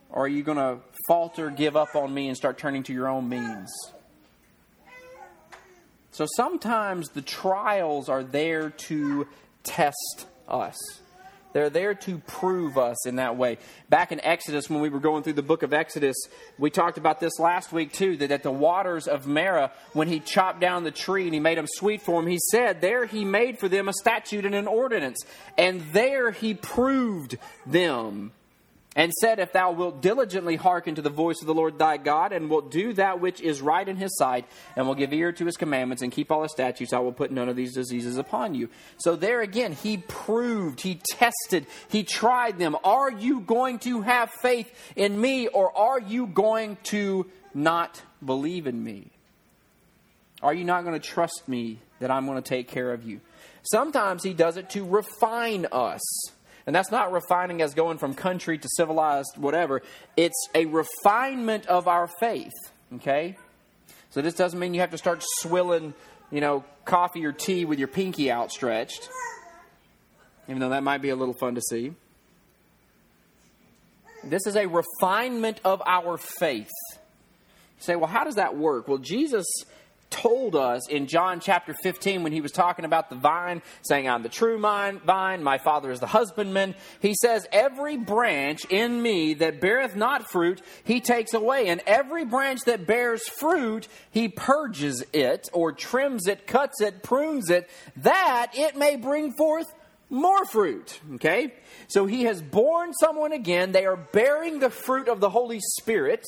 [0.10, 3.08] Or are you going to falter, give up on me, and start turning to your
[3.08, 3.72] own means?
[6.12, 9.28] So sometimes the trials are there to
[9.64, 10.78] test us.
[11.54, 13.60] They're there to prove us in that way.
[13.90, 16.16] Back in Exodus, when we were going through the book of Exodus,
[16.58, 20.20] we talked about this last week too that at the waters of Marah, when he
[20.20, 23.24] chopped down the tree and he made them sweet for him, he said, There he
[23.24, 25.24] made for them a statute and an ordinance.
[25.58, 28.34] And there he proved them
[28.96, 32.32] and said, If thou wilt diligently hearken to the voice of the Lord thy God,
[32.32, 35.46] and wilt do that which is right in his sight, and will give ear to
[35.46, 38.56] his commandments, and keep all his statutes, I will put none of these diseases upon
[38.56, 38.70] you.
[38.98, 42.76] So there again, he proved, he tested, he tried them.
[42.84, 48.68] Are you going to have faith in me, or are you going to not believe
[48.68, 49.12] in me?
[50.42, 53.22] Are you not going to trust me that I'm going to take care of you?
[53.64, 56.02] Sometimes he does it to refine us.
[56.66, 59.82] And that's not refining as going from country to civilized, whatever.
[60.16, 62.54] It's a refinement of our faith,
[62.96, 63.38] okay?
[64.12, 65.94] So this doesn't mean you have to start swilling,
[66.32, 69.10] you know, coffee or tea with your pinky outstretched,
[70.48, 71.94] even though that might be a little fun to see.
[74.24, 76.72] This is a refinement of our faith.
[77.78, 78.88] You say, well, how does that work?
[78.88, 79.46] Well, Jesus
[80.14, 84.22] told us in John chapter 15 when he was talking about the vine, saying, I'm
[84.22, 86.76] the true vine, my Father is the husbandman.
[87.02, 91.68] He says, Every branch in me that beareth not fruit, he takes away.
[91.68, 97.50] And every branch that bears fruit, he purges it, or trims it, cuts it, prunes
[97.50, 99.74] it, that it may bring forth
[100.10, 101.00] more fruit.
[101.16, 101.54] Okay?
[101.88, 103.72] So he has born someone again.
[103.72, 106.24] They are bearing the fruit of the Holy Spirit.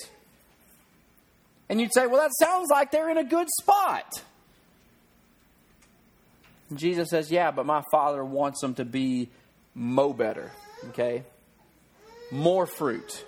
[1.69, 4.23] And you'd say, well, that sounds like they're in a good spot.
[6.69, 9.30] And Jesus says, yeah, but my Father wants them to be
[9.73, 10.51] mo better,
[10.89, 11.23] okay?
[12.32, 13.25] More fruit.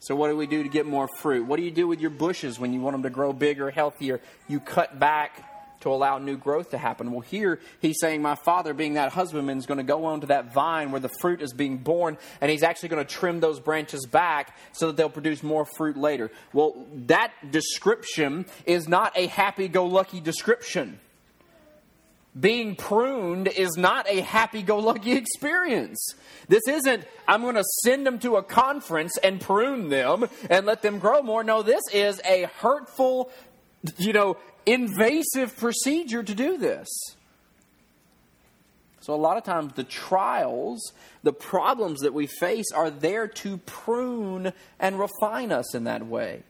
[0.00, 1.46] So, what do we do to get more fruit?
[1.46, 4.20] What do you do with your bushes when you want them to grow bigger, healthier?
[4.48, 5.44] You cut back
[5.80, 7.10] to allow new growth to happen.
[7.10, 10.52] Well, here he's saying, My father, being that husbandman, is going to go onto that
[10.52, 14.06] vine where the fruit is being born, and he's actually going to trim those branches
[14.06, 16.30] back so that they'll produce more fruit later.
[16.52, 21.00] Well, that description is not a happy go lucky description.
[22.38, 26.14] Being pruned is not a happy go lucky experience.
[26.48, 30.82] This isn't, I'm going to send them to a conference and prune them and let
[30.82, 31.42] them grow more.
[31.42, 33.30] No, this is a hurtful,
[33.98, 36.88] you know, invasive procedure to do this.
[39.00, 40.92] So, a lot of times, the trials,
[41.22, 46.42] the problems that we face are there to prune and refine us in that way.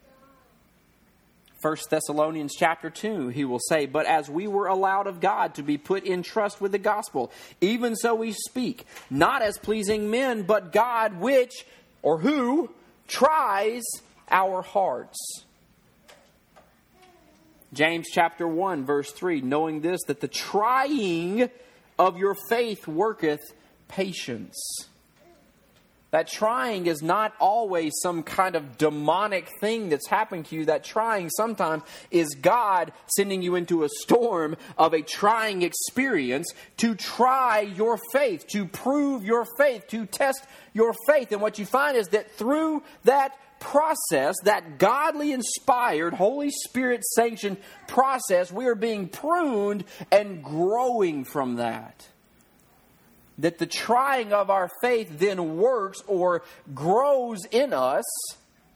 [1.62, 5.62] 1 Thessalonians chapter 2, he will say, But as we were allowed of God to
[5.62, 10.42] be put in trust with the gospel, even so we speak, not as pleasing men,
[10.42, 11.53] but God, which,
[12.03, 12.70] or who,
[13.07, 13.83] tries
[14.31, 15.44] our hearts.
[17.72, 21.48] James chapter 1, verse 3 knowing this, that the trying
[21.98, 23.40] of your faith worketh
[23.88, 24.56] patience.
[26.11, 30.64] That trying is not always some kind of demonic thing that's happening to you.
[30.64, 36.96] That trying sometimes is God sending you into a storm of a trying experience to
[36.96, 41.30] try your faith, to prove your faith, to test your faith.
[41.30, 47.59] And what you find is that through that process, that godly inspired, Holy Spirit sanctioned
[47.87, 52.09] process, we are being pruned and growing from that.
[53.38, 56.42] That the trying of our faith then works or
[56.75, 58.05] grows in us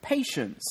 [0.00, 0.62] patience.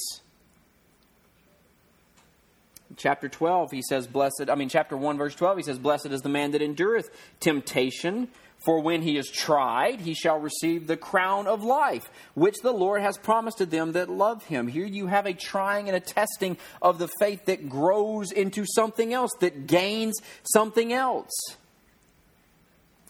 [2.96, 6.22] Chapter 12, he says, Blessed, I mean, chapter 1, verse 12, he says, Blessed is
[6.22, 8.28] the man that endureth temptation
[8.66, 13.02] for when he is tried, he shall receive the crown of life, which the Lord
[13.02, 14.68] has promised to them that love him.
[14.68, 19.14] Here you have a trying and a testing of the faith that grows into something
[19.14, 21.32] else, that gains something else.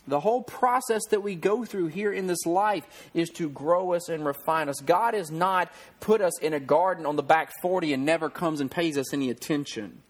[0.05, 4.09] The whole process that we go through here in this life is to grow us
[4.09, 4.81] and refine us.
[4.81, 8.59] God has not put us in a garden on the back 40 and never comes
[8.59, 10.01] and pays us any attention.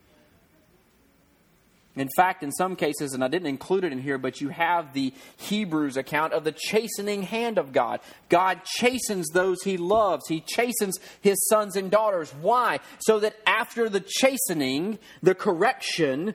[1.95, 4.93] In fact, in some cases, and I didn't include it in here, but you have
[4.93, 7.99] the Hebrews account of the chastening hand of God.
[8.29, 12.33] God chastens those he loves, he chastens his sons and daughters.
[12.41, 12.79] Why?
[12.99, 16.33] So that after the chastening, the correction,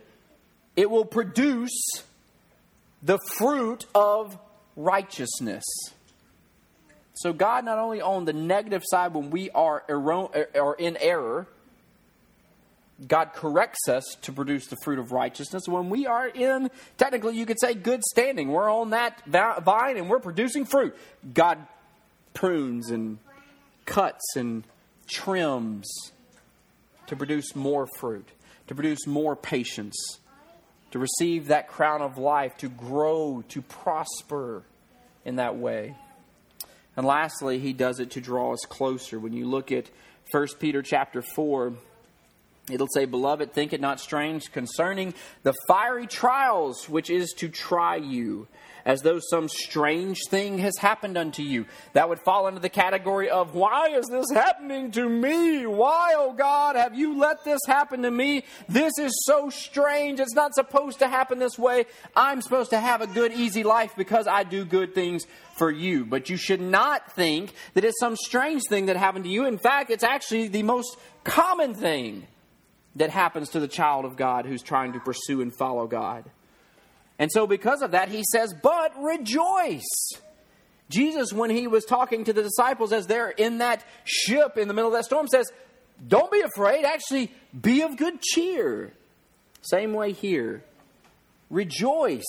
[0.76, 2.04] it will produce
[3.02, 4.38] the fruit of
[4.76, 5.64] righteousness.
[7.14, 10.12] So, God not only on the negative side when we are, er,
[10.56, 11.48] are in error,
[13.06, 17.46] God corrects us to produce the fruit of righteousness when we are in, technically, you
[17.46, 18.48] could say, good standing.
[18.48, 20.96] We're on that vine and we're producing fruit.
[21.32, 21.58] God
[22.34, 23.18] prunes and
[23.84, 24.64] cuts and
[25.06, 25.88] trims
[27.06, 28.28] to produce more fruit,
[28.66, 30.18] to produce more patience,
[30.90, 34.64] to receive that crown of life, to grow, to prosper
[35.24, 35.94] in that way.
[36.96, 39.20] And lastly, he does it to draw us closer.
[39.20, 39.88] When you look at
[40.32, 41.74] 1 Peter chapter 4,
[42.70, 47.96] It'll say, Beloved, think it not strange concerning the fiery trials which is to try
[47.96, 48.46] you,
[48.84, 51.66] as though some strange thing has happened unto you.
[51.94, 55.66] That would fall into the category of, Why is this happening to me?
[55.66, 58.44] Why, oh God, have you let this happen to me?
[58.68, 60.20] This is so strange.
[60.20, 61.86] It's not supposed to happen this way.
[62.14, 65.26] I'm supposed to have a good, easy life because I do good things
[65.56, 66.04] for you.
[66.04, 69.46] But you should not think that it's some strange thing that happened to you.
[69.46, 72.26] In fact, it's actually the most common thing
[72.98, 76.24] that happens to the child of God who's trying to pursue and follow God.
[77.18, 80.12] And so, because of that, he says, But rejoice.
[80.90, 84.74] Jesus, when he was talking to the disciples as they're in that ship in the
[84.74, 85.50] middle of that storm, says,
[86.06, 86.84] Don't be afraid.
[86.84, 88.92] Actually, be of good cheer.
[89.62, 90.64] Same way here.
[91.50, 92.24] Rejoice,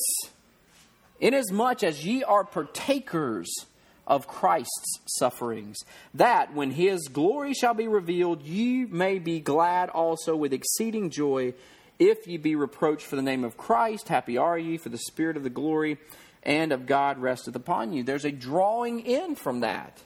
[1.19, 3.65] inasmuch as ye are partakers
[4.09, 5.77] of Christ's sufferings,
[6.13, 11.53] that when his glory shall be revealed, ye may be glad also with exceeding joy.
[11.99, 15.37] If ye be reproached for the name of Christ, happy are ye, for the Spirit
[15.37, 15.97] of the glory
[16.43, 18.03] and of God resteth upon you.
[18.03, 20.01] There's a drawing in from that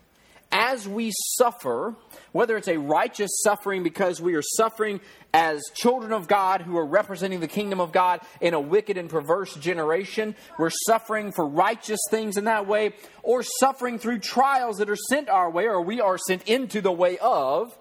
[0.53, 1.95] as we suffer,
[2.31, 5.01] whether it's a righteous suffering because we are suffering
[5.33, 9.09] as children of God who are representing the kingdom of God in a wicked and
[9.09, 14.91] perverse generation, we're suffering for righteous things in that way, or suffering through trials that
[14.91, 17.75] are sent our way, or we are sent into the way of.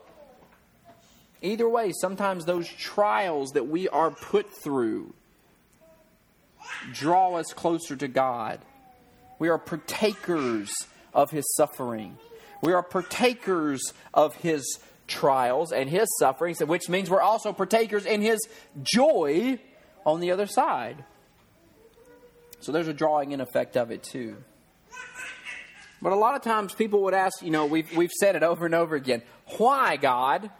[1.42, 5.12] Either way, sometimes those trials that we are put through
[6.92, 8.60] draw us closer to God.
[9.38, 10.72] We are partakers
[11.12, 12.16] of His suffering.
[12.62, 13.82] We are partakers
[14.14, 18.38] of his trials and his sufferings, which means we're also partakers in his
[18.82, 19.58] joy
[20.06, 21.04] on the other side.
[22.60, 24.36] So there's a drawing in effect of it too.
[26.00, 28.66] But a lot of times people would ask, you know, we've, we've said it over
[28.66, 29.22] and over again,
[29.58, 30.50] why, God?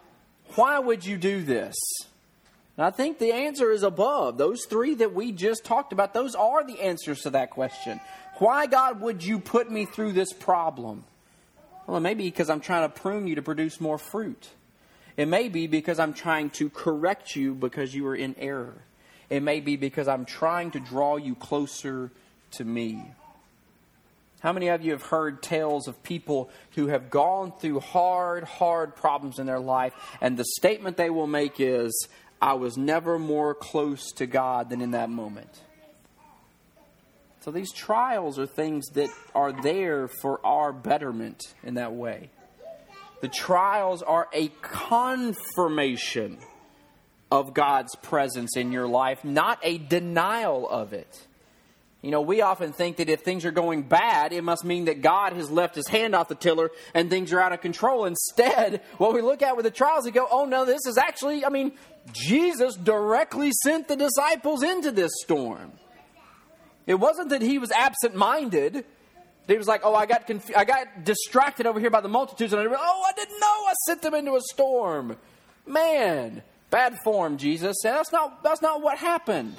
[0.55, 1.75] Why would you do this?
[2.77, 4.39] And I think the answer is above.
[4.39, 8.01] Those three that we just talked about, those are the answers to that question.
[8.39, 11.05] Why, God, would you put me through this problem?
[11.87, 14.49] Well, it may be because I'm trying to prune you to produce more fruit.
[15.17, 18.83] It may be because I'm trying to correct you because you are in error.
[19.29, 22.11] It may be because I'm trying to draw you closer
[22.53, 23.03] to me.
[24.41, 28.97] How many of you have heard tales of people who have gone through hard, hard
[28.97, 32.09] problems in their life, and the statement they will make is,
[32.41, 35.61] I was never more close to God than in that moment?
[37.43, 42.31] So these trials are things that are there for our betterment in that way.
[43.21, 46.39] The trials are a confirmation
[47.33, 51.27] of God's presence in your life, not a denial of it.
[52.01, 55.03] You know, we often think that if things are going bad, it must mean that
[55.03, 58.05] God has left his hand off the tiller and things are out of control.
[58.05, 61.45] Instead, what we look at with the trials, we go, oh no, this is actually,
[61.45, 61.73] I mean,
[62.13, 65.73] Jesus directly sent the disciples into this storm.
[66.87, 68.85] It wasn't that he was absent minded.
[69.47, 72.53] He was like, oh, I got, conf- I got distracted over here by the multitudes,
[72.53, 75.17] and I, oh, I didn't know I sent them into a storm.
[75.67, 77.77] Man, bad form, Jesus.
[77.85, 79.57] And that's not, that's not what happened.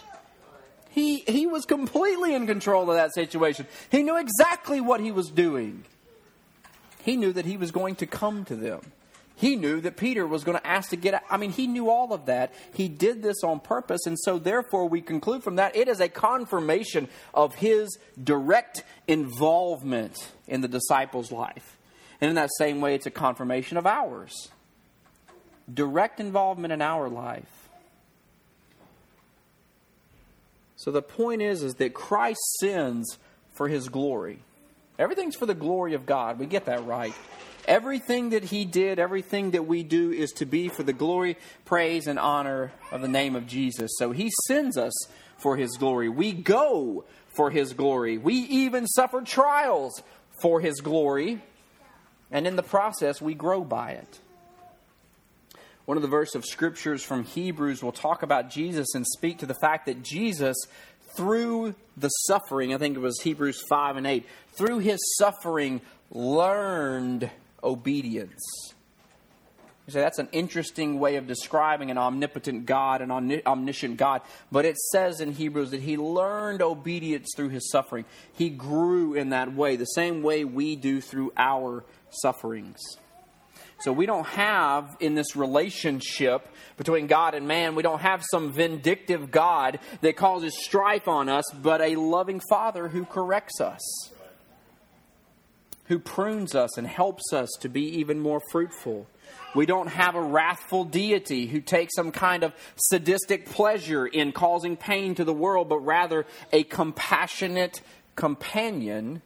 [0.89, 3.65] He, he was completely in control of that situation.
[3.89, 5.85] He knew exactly what he was doing.
[7.03, 8.81] He knew that he was going to come to them.
[9.35, 11.23] He knew that Peter was going to ask to get out.
[11.29, 12.53] I mean, he knew all of that.
[12.73, 14.05] He did this on purpose.
[14.05, 20.15] And so, therefore, we conclude from that it is a confirmation of his direct involvement
[20.47, 21.77] in the disciples' life.
[22.21, 24.49] And in that same way, it's a confirmation of ours.
[25.73, 27.69] Direct involvement in our life.
[30.75, 33.17] So the point is, is that Christ sins
[33.53, 34.39] for his glory.
[34.99, 36.39] Everything's for the glory of God.
[36.39, 37.13] We get that right.
[37.67, 42.07] Everything that he did, everything that we do is to be for the glory, praise,
[42.07, 43.91] and honor of the name of Jesus.
[43.97, 44.93] So he sends us
[45.37, 46.09] for his glory.
[46.09, 48.17] We go for his glory.
[48.17, 50.01] We even suffer trials
[50.41, 51.41] for his glory.
[52.31, 54.19] And in the process, we grow by it.
[55.85, 59.45] One of the verses of scriptures from Hebrews will talk about Jesus and speak to
[59.45, 60.55] the fact that Jesus,
[61.15, 67.29] through the suffering, I think it was Hebrews 5 and 8, through his suffering, learned
[67.63, 68.73] obedience.
[69.85, 73.11] You say that's an interesting way of describing an omnipotent God, an
[73.45, 74.21] omniscient God.
[74.49, 78.05] But it says in Hebrews that he learned obedience through his suffering.
[78.33, 82.79] He grew in that way, the same way we do through our sufferings.
[83.81, 86.47] So we don't have in this relationship
[86.77, 91.43] between God and man, we don't have some vindictive God that causes strife on us,
[91.51, 93.81] but a loving Father who corrects us,
[95.85, 99.07] who prunes us and helps us to be even more fruitful.
[99.55, 104.77] We don't have a wrathful deity who takes some kind of sadistic pleasure in causing
[104.77, 107.81] pain to the world, but rather a compassionate
[108.15, 109.21] companion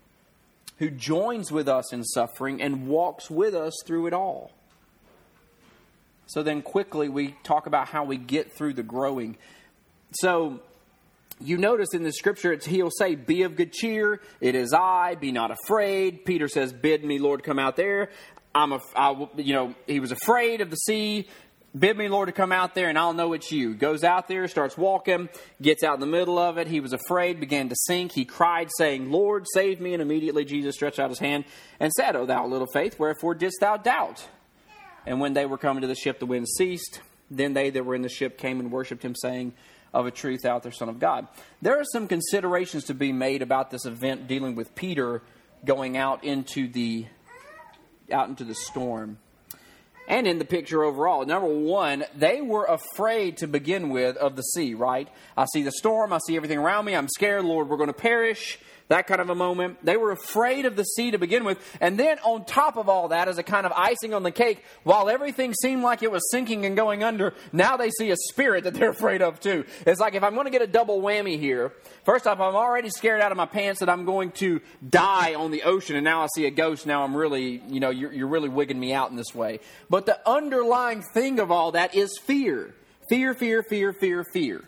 [0.77, 4.51] who joins with us in suffering and walks with us through it all.
[6.27, 9.37] So then, quickly, we talk about how we get through the growing.
[10.11, 10.59] So,
[11.39, 14.21] you notice in the scripture, he'll say, Be of good cheer.
[14.41, 15.15] It is I.
[15.15, 16.25] Be not afraid.
[16.25, 18.09] Peter says, Bid me, Lord, come out there.
[18.55, 21.27] I'm a, I, you know, he was afraid of the sea.
[21.77, 23.75] Bid me, Lord, to come out there and I'll know it's you.
[23.75, 25.29] Goes out there, starts walking,
[25.61, 26.67] gets out in the middle of it.
[26.67, 28.13] He was afraid, began to sink.
[28.13, 29.93] He cried, saying, Lord, save me.
[29.93, 31.45] And immediately Jesus stretched out his hand
[31.79, 34.27] and said, O thou little faith, wherefore didst thou doubt?
[35.05, 37.01] And when they were coming to the ship, the wind ceased.
[37.29, 39.53] Then they that were in the ship came and worshipped him, saying,
[39.93, 41.27] Of a truth, thou art the Son of God.
[41.61, 45.21] There are some considerations to be made about this event dealing with Peter
[45.65, 47.07] going out into the
[48.11, 49.17] out into the storm.
[50.07, 54.41] And in the picture overall, number one, they were afraid to begin with of the
[54.41, 55.09] sea, right?
[55.35, 57.93] I see the storm, I see everything around me, I'm scared, Lord, we're going to
[57.93, 58.57] perish
[58.89, 59.83] that kind of a moment.
[59.83, 61.59] They were afraid of the sea to begin with.
[61.81, 64.63] And then on top of all that, as a kind of icing on the cake,
[64.83, 68.63] while everything seemed like it was sinking and going under, now they see a spirit
[68.63, 69.65] that they're afraid of too.
[69.85, 71.73] It's like if I'm going to get a double whammy here,
[72.05, 75.51] first off, I'm already scared out of my pants that I'm going to die on
[75.51, 76.85] the ocean, and now I see a ghost.
[76.85, 79.59] Now I'm really, you know, you're, you're really wigging me out in this way.
[79.89, 82.73] But the underlying thing of all that is fear.
[83.09, 84.63] Fear, fear, fear, fear, fear.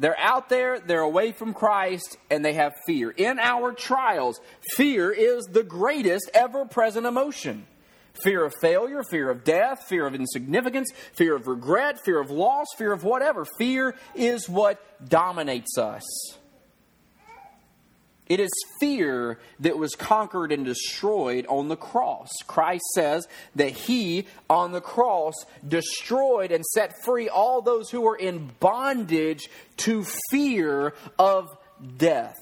[0.00, 3.10] They're out there, they're away from Christ, and they have fear.
[3.10, 4.40] In our trials,
[4.74, 7.66] fear is the greatest ever present emotion.
[8.24, 12.66] Fear of failure, fear of death, fear of insignificance, fear of regret, fear of loss,
[12.78, 13.44] fear of whatever.
[13.58, 16.02] Fear is what dominates us.
[18.30, 22.30] It is fear that was conquered and destroyed on the cross.
[22.46, 23.26] Christ says
[23.56, 25.34] that he, on the cross,
[25.66, 31.48] destroyed and set free all those who were in bondage to fear of
[31.98, 32.38] death.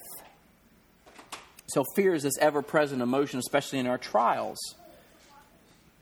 [1.65, 4.59] So, fear is this ever present emotion, especially in our trials.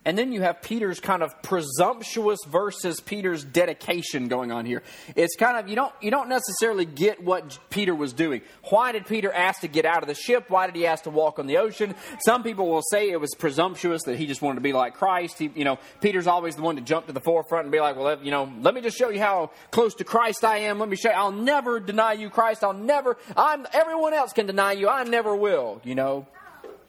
[0.07, 4.81] And then you have Peter's kind of presumptuous versus Peter's dedication going on here.
[5.17, 8.41] It's kind of you don't you don't necessarily get what Peter was doing.
[8.69, 10.45] Why did Peter ask to get out of the ship?
[10.49, 11.93] Why did he ask to walk on the ocean?
[12.23, 15.39] Some people will say it was presumptuous that he just wanted to be like Christ.
[15.39, 17.97] He, you know, Peter's always the one to jump to the forefront and be like,
[17.97, 20.79] well, you know, let me just show you how close to Christ I am.
[20.79, 21.15] Let me show you.
[21.17, 22.63] I'll never deny you, Christ.
[22.63, 23.17] I'll never.
[23.35, 23.67] I'm.
[23.73, 24.87] Everyone else can deny you.
[24.87, 25.81] I never will.
[25.83, 26.27] You know,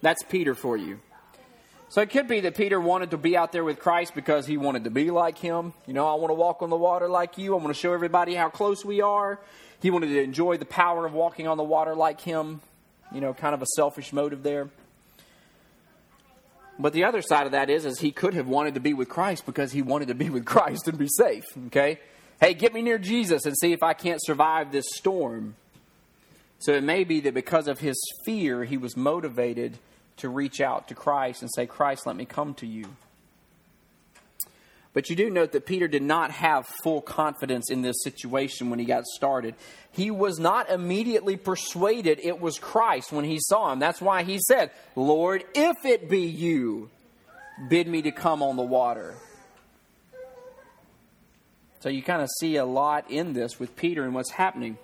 [0.02, 1.00] that's Peter for you.
[1.90, 4.58] So it could be that Peter wanted to be out there with Christ because he
[4.58, 5.72] wanted to be like him.
[5.86, 7.54] You know, I want to walk on the water like you.
[7.54, 9.38] I want to show everybody how close we are.
[9.80, 12.60] He wanted to enjoy the power of walking on the water like him.
[13.12, 14.68] You know, kind of a selfish motive there.
[16.78, 19.08] But the other side of that is, is he could have wanted to be with
[19.08, 21.44] Christ because he wanted to be with Christ and be safe.
[21.68, 21.98] Okay?
[22.38, 25.56] Hey, get me near Jesus and see if I can't survive this storm.
[26.60, 29.78] So it may be that because of his fear, he was motivated
[30.18, 32.84] to reach out to Christ and say, Christ, let me come to you.
[34.94, 38.78] But you do note that Peter did not have full confidence in this situation when
[38.78, 39.54] he got started.
[39.92, 43.78] He was not immediately persuaded it was Christ when he saw him.
[43.78, 46.90] That's why he said, Lord, if it be you,
[47.68, 49.14] bid me to come on the water.
[51.80, 54.78] So you kind of see a lot in this with Peter and what's happening.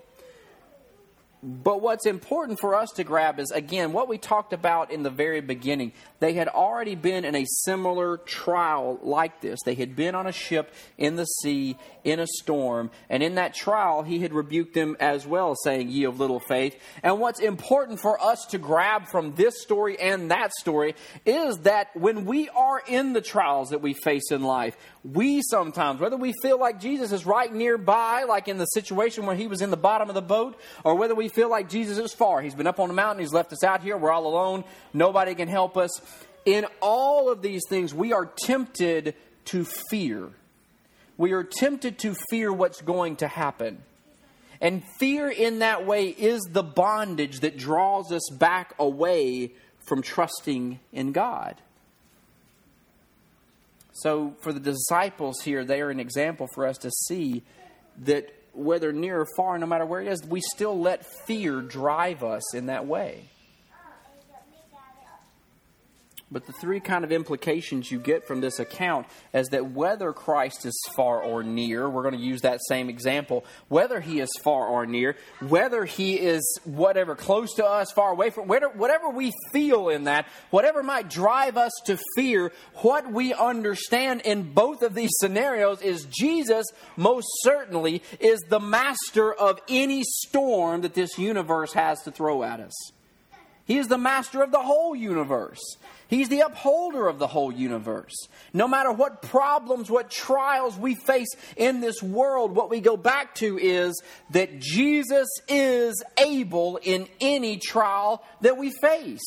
[1.45, 5.11] But what's important for us to grab is, again, what we talked about in the
[5.11, 5.93] very beginning.
[6.19, 9.61] They had already been in a similar trial like this.
[9.63, 13.55] They had been on a ship in the sea in a storm, and in that
[13.55, 16.79] trial, he had rebuked them as well, saying, Ye of little faith.
[17.03, 20.95] And what's important for us to grab from this story and that story
[21.27, 26.01] is that when we are in the trials that we face in life, we sometimes,
[26.01, 29.61] whether we feel like Jesus is right nearby, like in the situation where he was
[29.61, 32.55] in the bottom of the boat, or whether we feel like Jesus is far, he's
[32.55, 35.49] been up on the mountain, he's left us out here, we're all alone, nobody can
[35.49, 35.91] help us.
[36.45, 39.15] In all of these things, we are tempted
[39.47, 40.31] to fear.
[41.17, 43.83] We are tempted to fear what's going to happen.
[44.61, 49.53] And fear in that way is the bondage that draws us back away
[49.87, 51.57] from trusting in God.
[53.93, 57.43] So, for the disciples here, they are an example for us to see
[57.99, 62.23] that whether near or far, no matter where it is, we still let fear drive
[62.23, 63.31] us in that way.
[66.31, 70.65] But the three kind of implications you get from this account is that whether Christ
[70.65, 74.67] is far or near, we're going to use that same example, whether he is far
[74.67, 79.91] or near, whether he is whatever, close to us, far away from, whatever, we feel
[79.91, 85.13] in that, whatever might drive us to fear, what we understand in both of these
[85.21, 86.67] scenarios is Jesus
[86.97, 92.61] most certainly is the master of any storm that this universe has to throw at
[92.61, 92.73] us.
[93.67, 95.63] He is the master of the whole universe.
[96.09, 98.15] He's the upholder of the whole universe.
[98.53, 103.35] No matter what problems, what trials we face in this world, what we go back
[103.37, 104.01] to is
[104.31, 109.25] that Jesus is able in any trial that we face.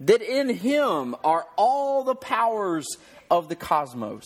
[0.00, 2.86] That in Him are all the powers
[3.30, 4.24] of the cosmos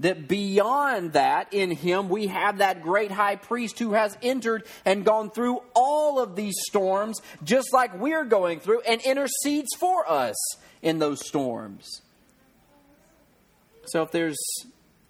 [0.00, 5.04] that beyond that, in him, we have that great high priest who has entered and
[5.04, 10.36] gone through all of these storms, just like we're going through, and intercedes for us
[10.82, 12.02] in those storms.
[13.86, 14.38] So, if there's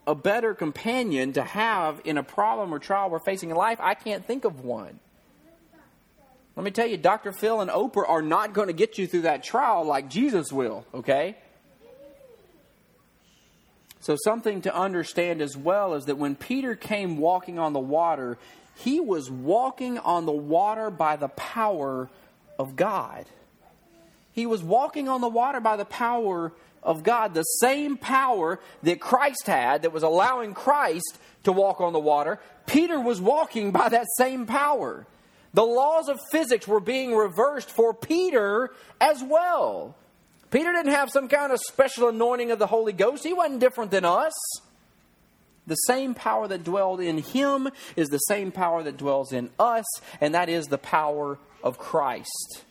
[0.07, 3.95] a better companion to have in a problem or trial we're facing in life, I
[3.95, 4.99] can't think of one.
[6.57, 7.33] Let me tell you, Dr.
[7.33, 10.85] Phil and Oprah are not going to get you through that trial like Jesus will,
[10.93, 11.37] okay?
[14.01, 18.39] So, something to understand as well is that when Peter came walking on the water,
[18.77, 22.09] he was walking on the water by the power
[22.59, 23.27] of God.
[24.33, 29.01] He was walking on the water by the power of God, the same power that
[29.01, 32.41] Christ had that was allowing Christ to walk on the water.
[32.67, 35.07] Peter was walking by that same power.
[35.53, 38.71] The laws of physics were being reversed for Peter
[39.01, 39.97] as well.
[40.51, 43.25] Peter didn't have some kind of special anointing of the Holy Ghost.
[43.25, 44.33] He wasn't different than us.
[45.67, 49.87] The same power that dwelled in him is the same power that dwells in us,
[50.21, 52.65] and that is the power of Christ.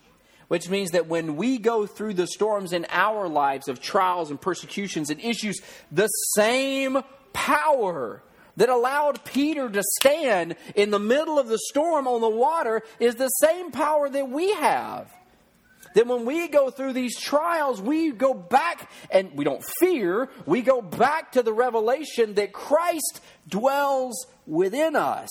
[0.49, 4.41] Which means that when we go through the storms in our lives of trials and
[4.41, 5.61] persecutions and issues,
[5.91, 7.01] the same
[7.32, 8.21] power
[8.57, 13.15] that allowed Peter to stand in the middle of the storm on the water is
[13.15, 15.09] the same power that we have
[15.95, 20.61] that when we go through these trials, we go back and we don't fear, we
[20.61, 25.29] go back to the revelation that Christ dwells within us.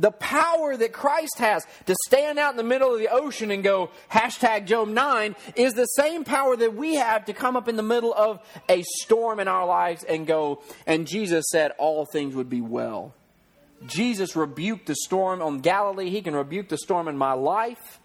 [0.00, 3.62] The power that Christ has to stand out in the middle of the ocean and
[3.62, 7.76] go, hashtag Job 9, is the same power that we have to come up in
[7.76, 12.34] the middle of a storm in our lives and go, and Jesus said, all things
[12.34, 13.14] would be well.
[13.86, 16.10] Jesus rebuked the storm on Galilee.
[16.10, 18.00] He can rebuke the storm in my life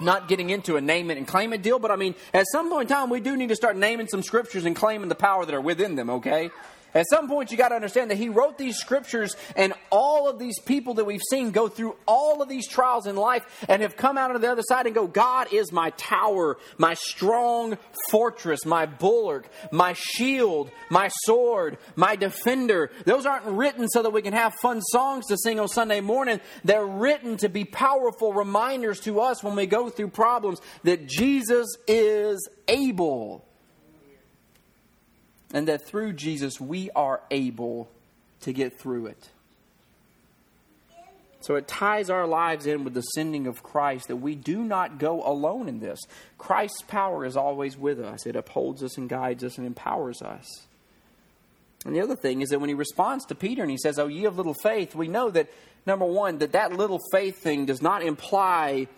[0.00, 2.70] not getting into a name it and claim it deal, but I mean, at some
[2.70, 5.44] point in time, we do need to start naming some scriptures and claiming the power
[5.44, 6.50] that are within them, okay?
[6.94, 10.38] At some point, you got to understand that he wrote these scriptures, and all of
[10.38, 13.96] these people that we've seen go through all of these trials in life and have
[13.96, 17.78] come out on the other side and go, God is my tower, my strong
[18.10, 22.90] fortress, my bulwark, my shield, my sword, my defender.
[23.04, 26.40] Those aren't written so that we can have fun songs to sing on Sunday morning.
[26.62, 31.76] They're written to be powerful reminders to us when we go through problems that Jesus
[31.88, 33.44] is able
[35.54, 37.88] and that through Jesus we are able
[38.40, 39.30] to get through it.
[41.40, 44.98] So it ties our lives in with the sending of Christ that we do not
[44.98, 46.00] go alone in this.
[46.38, 50.46] Christ's power is always with us, it upholds us and guides us and empowers us.
[51.84, 54.06] And the other thing is that when he responds to Peter and he says, Oh,
[54.06, 55.50] ye of little faith, we know that,
[55.84, 58.88] number one, that that little faith thing does not imply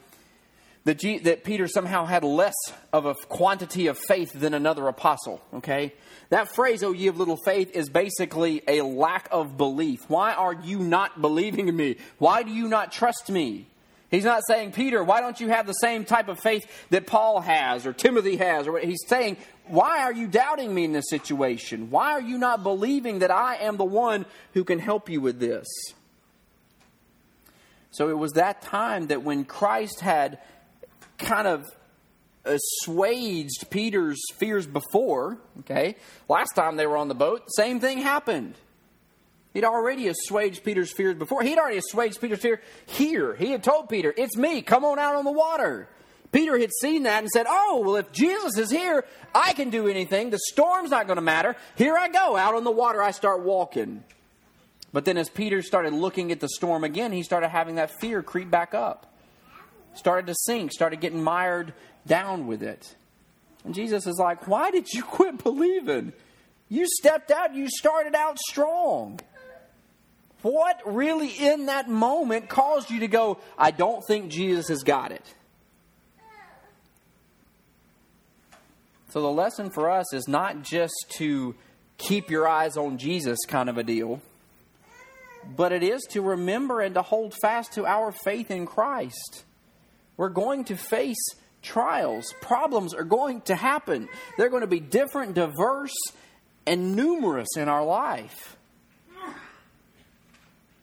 [0.87, 2.55] that, G- that Peter somehow had less
[2.93, 5.93] of a quantity of faith than another apostle, okay?
[6.28, 10.09] That phrase, O ye of little faith, is basically a lack of belief.
[10.09, 11.97] Why are you not believing in me?
[12.18, 13.66] Why do you not trust me?
[14.12, 17.41] He's not saying, Peter, why don't you have the same type of faith that Paul
[17.41, 18.68] has or Timothy has?
[18.68, 21.91] Or he's saying, why are you doubting me in this situation?
[21.91, 24.24] Why are you not believing that I am the one
[24.55, 25.66] who can help you with this?
[27.91, 30.39] So it was that time that when Christ had
[31.19, 31.64] kind of
[32.45, 35.39] assuaged Peter's fears before.
[35.61, 35.97] Okay,
[36.29, 38.55] last time they were on the boat, same thing happened.
[39.53, 41.43] He'd already assuaged Peter's fears before.
[41.43, 43.35] He'd already assuaged Peter's fear here.
[43.35, 44.62] He had told Peter, "It's me.
[44.62, 45.89] Come on out on the water."
[46.31, 49.05] Peter had seen that and said, "Oh, well, if Jesus is here,
[49.35, 50.31] I can do anything.
[50.31, 51.57] The storm's not going to matter.
[51.77, 53.03] Here I go out on the water.
[53.03, 54.05] I start walking."
[54.93, 58.23] But then, as Peter started looking at the storm again, he started having that fear
[58.23, 59.07] creep back up
[59.97, 61.73] started to sink, started getting mired
[62.07, 62.95] down with it.
[63.65, 66.13] And Jesus is like, Why did you quit believing?
[66.69, 69.21] You stepped out, you started out strong.
[70.43, 75.11] What really in that moment caused you to go, I don't think Jesus has got
[75.11, 75.35] it?
[79.09, 81.55] So the lesson for us is not just to
[81.97, 84.21] keep your eyes on Jesus kind of a deal,
[85.57, 89.46] but it is to remember and to hold fast to our faith in Christ.
[90.17, 91.25] We're going to face
[91.62, 94.09] trials, problems are going to happen.
[94.39, 95.95] They're going to be different, diverse,
[96.67, 98.57] and numerous in our life.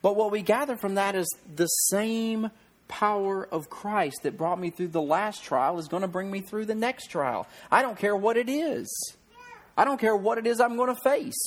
[0.02, 2.52] But what we gather from that is the same
[2.90, 6.42] power of Christ that brought me through the last trial is going to bring me
[6.42, 7.48] through the next trial.
[7.72, 8.88] I don't care what it is.
[9.78, 11.42] I don't care what it is I'm going to face.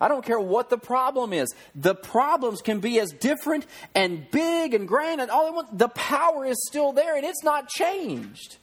[0.00, 1.54] I don't care what the problem is.
[1.74, 5.78] The problems can be as different and big and grand and all want.
[5.78, 8.56] The power is still there and it's not changed.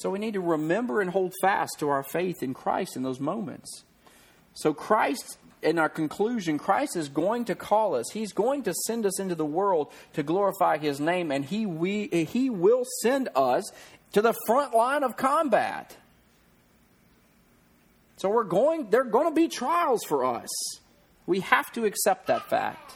[0.00, 3.20] So we need to remember and hold fast to our faith in Christ in those
[3.20, 3.84] moments.
[4.54, 8.10] So, Christ, in our conclusion, Christ is going to call us.
[8.10, 12.08] He's going to send us into the world to glorify His name, and He, we,
[12.08, 13.70] he will send us
[14.12, 15.96] to the front line of combat.
[18.20, 20.50] So, we're going, there are going to be trials for us.
[21.24, 22.92] We have to accept that fact.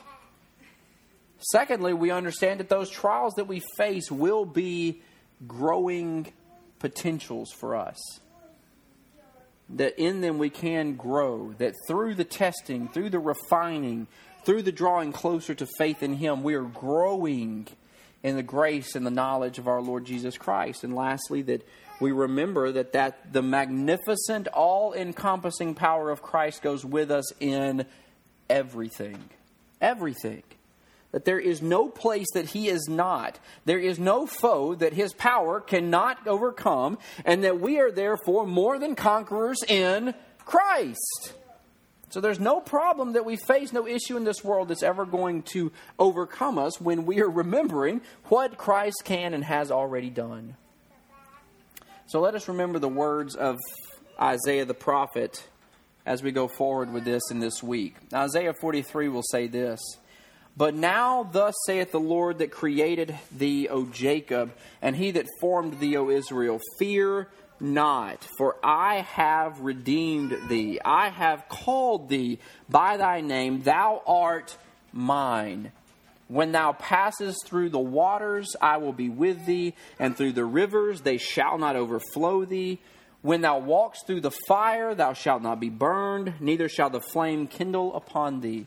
[1.39, 5.01] Secondly, we understand that those trials that we face will be
[5.49, 6.31] growing
[6.79, 7.99] potentials for us.
[9.71, 14.09] That in them we can grow, that through the testing, through the refining,
[14.45, 17.67] through the drawing closer to faith in Him, we are growing
[18.23, 20.85] in the grace and the knowledge of our Lord Jesus Christ.
[20.85, 21.67] And lastly, that
[22.01, 27.87] we remember that, that the magnificent, all encompassing power of Christ goes with us in
[28.49, 29.19] everything.
[29.81, 30.43] Everything
[31.15, 33.39] that there is no place that he is not.
[33.67, 38.81] There is no foe that his power cannot overcome, and that we are therefore more
[38.81, 40.13] than conquerors in
[40.45, 41.35] Christ.
[42.09, 45.43] So there's no problem that we face, no issue in this world that's ever going
[45.53, 45.71] to
[46.01, 50.57] overcome us when we are remembering what Christ can and has already done.
[52.07, 53.59] So let us remember the words of
[54.21, 55.43] Isaiah the prophet
[56.05, 57.97] as we go forward with this in this week.
[58.13, 59.81] Isaiah 43 will say this.
[60.57, 65.81] But now, thus saith the Lord that created thee, O Jacob, and he that formed
[65.81, 67.29] thee, O Israel, fear
[67.59, 70.79] not, for I have redeemed thee.
[70.85, 72.39] I have called thee
[72.69, 73.63] by thy name.
[73.63, 74.57] Thou art
[74.93, 75.73] mine.
[76.29, 81.03] When thou passest through the waters, I will be with thee, and through the rivers,
[81.03, 82.81] they shall not overflow thee.
[83.21, 87.47] When thou walkest through the fire, thou shalt not be burned, neither shall the flame
[87.47, 88.67] kindle upon thee.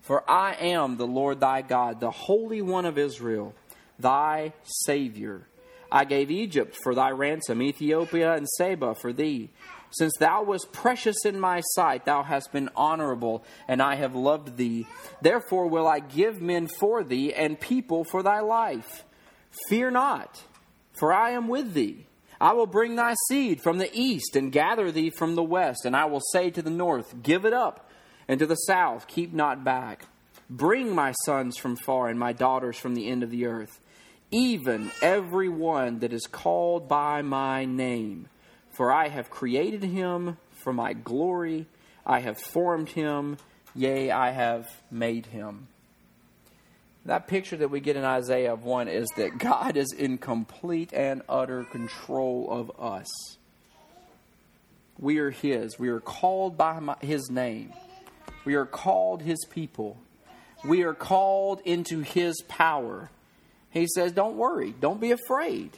[0.00, 3.54] For I am the Lord thy God, the Holy One of Israel,
[3.98, 5.46] thy Savior.
[5.90, 9.50] I gave Egypt for thy ransom, Ethiopia and Seba for thee.
[9.98, 14.58] Since thou wast precious in my sight, thou hast been honorable, and I have loved
[14.58, 14.86] thee.
[15.22, 19.04] Therefore will I give men for thee, and people for thy life.
[19.70, 20.42] Fear not,
[20.98, 22.04] for I am with thee.
[22.38, 25.96] I will bring thy seed from the east, and gather thee from the west, and
[25.96, 27.88] I will say to the north, Give it up
[28.28, 30.04] and to the south, keep not back.
[30.50, 33.80] Bring my sons from far and my daughters from the end of the earth,
[34.30, 38.28] even every one that is called by my name.
[38.76, 41.66] For I have created him for my glory,
[42.04, 43.38] I have formed him,
[43.74, 45.68] yea, I have made him.
[47.06, 50.92] That picture that we get in Isaiah of 1 is that God is in complete
[50.92, 53.06] and utter control of us.
[54.98, 55.78] We are His.
[55.78, 57.72] We are called by His name.
[58.44, 59.98] We are called his people.
[60.64, 63.10] We are called into his power.
[63.70, 65.76] He says, Don't worry, don't be afraid.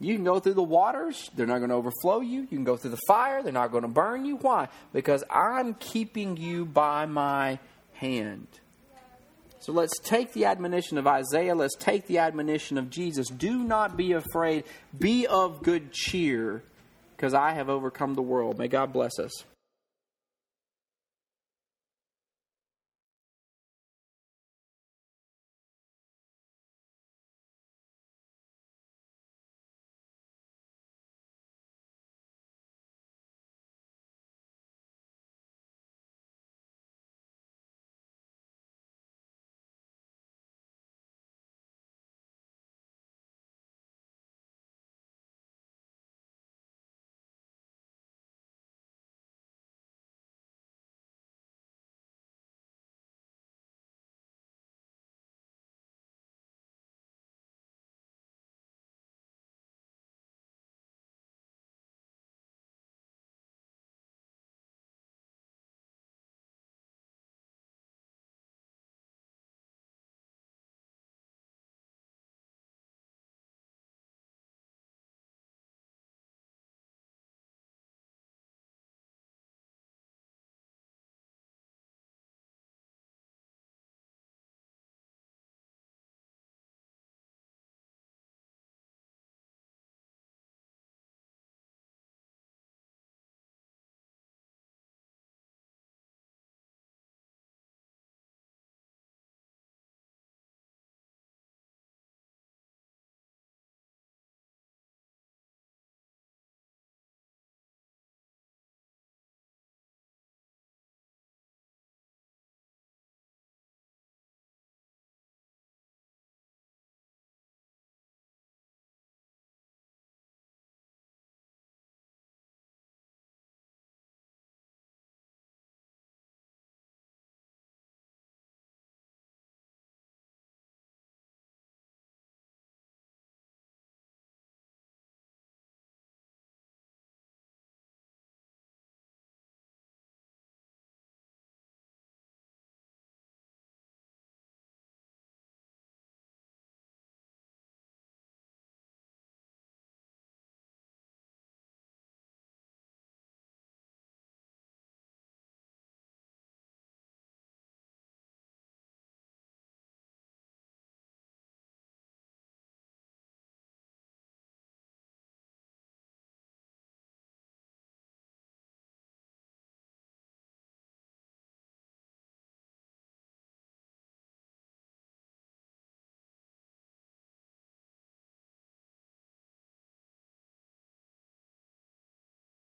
[0.00, 2.42] You can go through the waters, they're not going to overflow you.
[2.42, 4.36] You can go through the fire, they're not going to burn you.
[4.36, 4.68] Why?
[4.92, 7.58] Because I'm keeping you by my
[7.94, 8.46] hand.
[9.60, 13.28] So let's take the admonition of Isaiah, let's take the admonition of Jesus.
[13.28, 14.64] Do not be afraid,
[14.96, 16.62] be of good cheer,
[17.16, 18.56] because I have overcome the world.
[18.56, 19.44] May God bless us.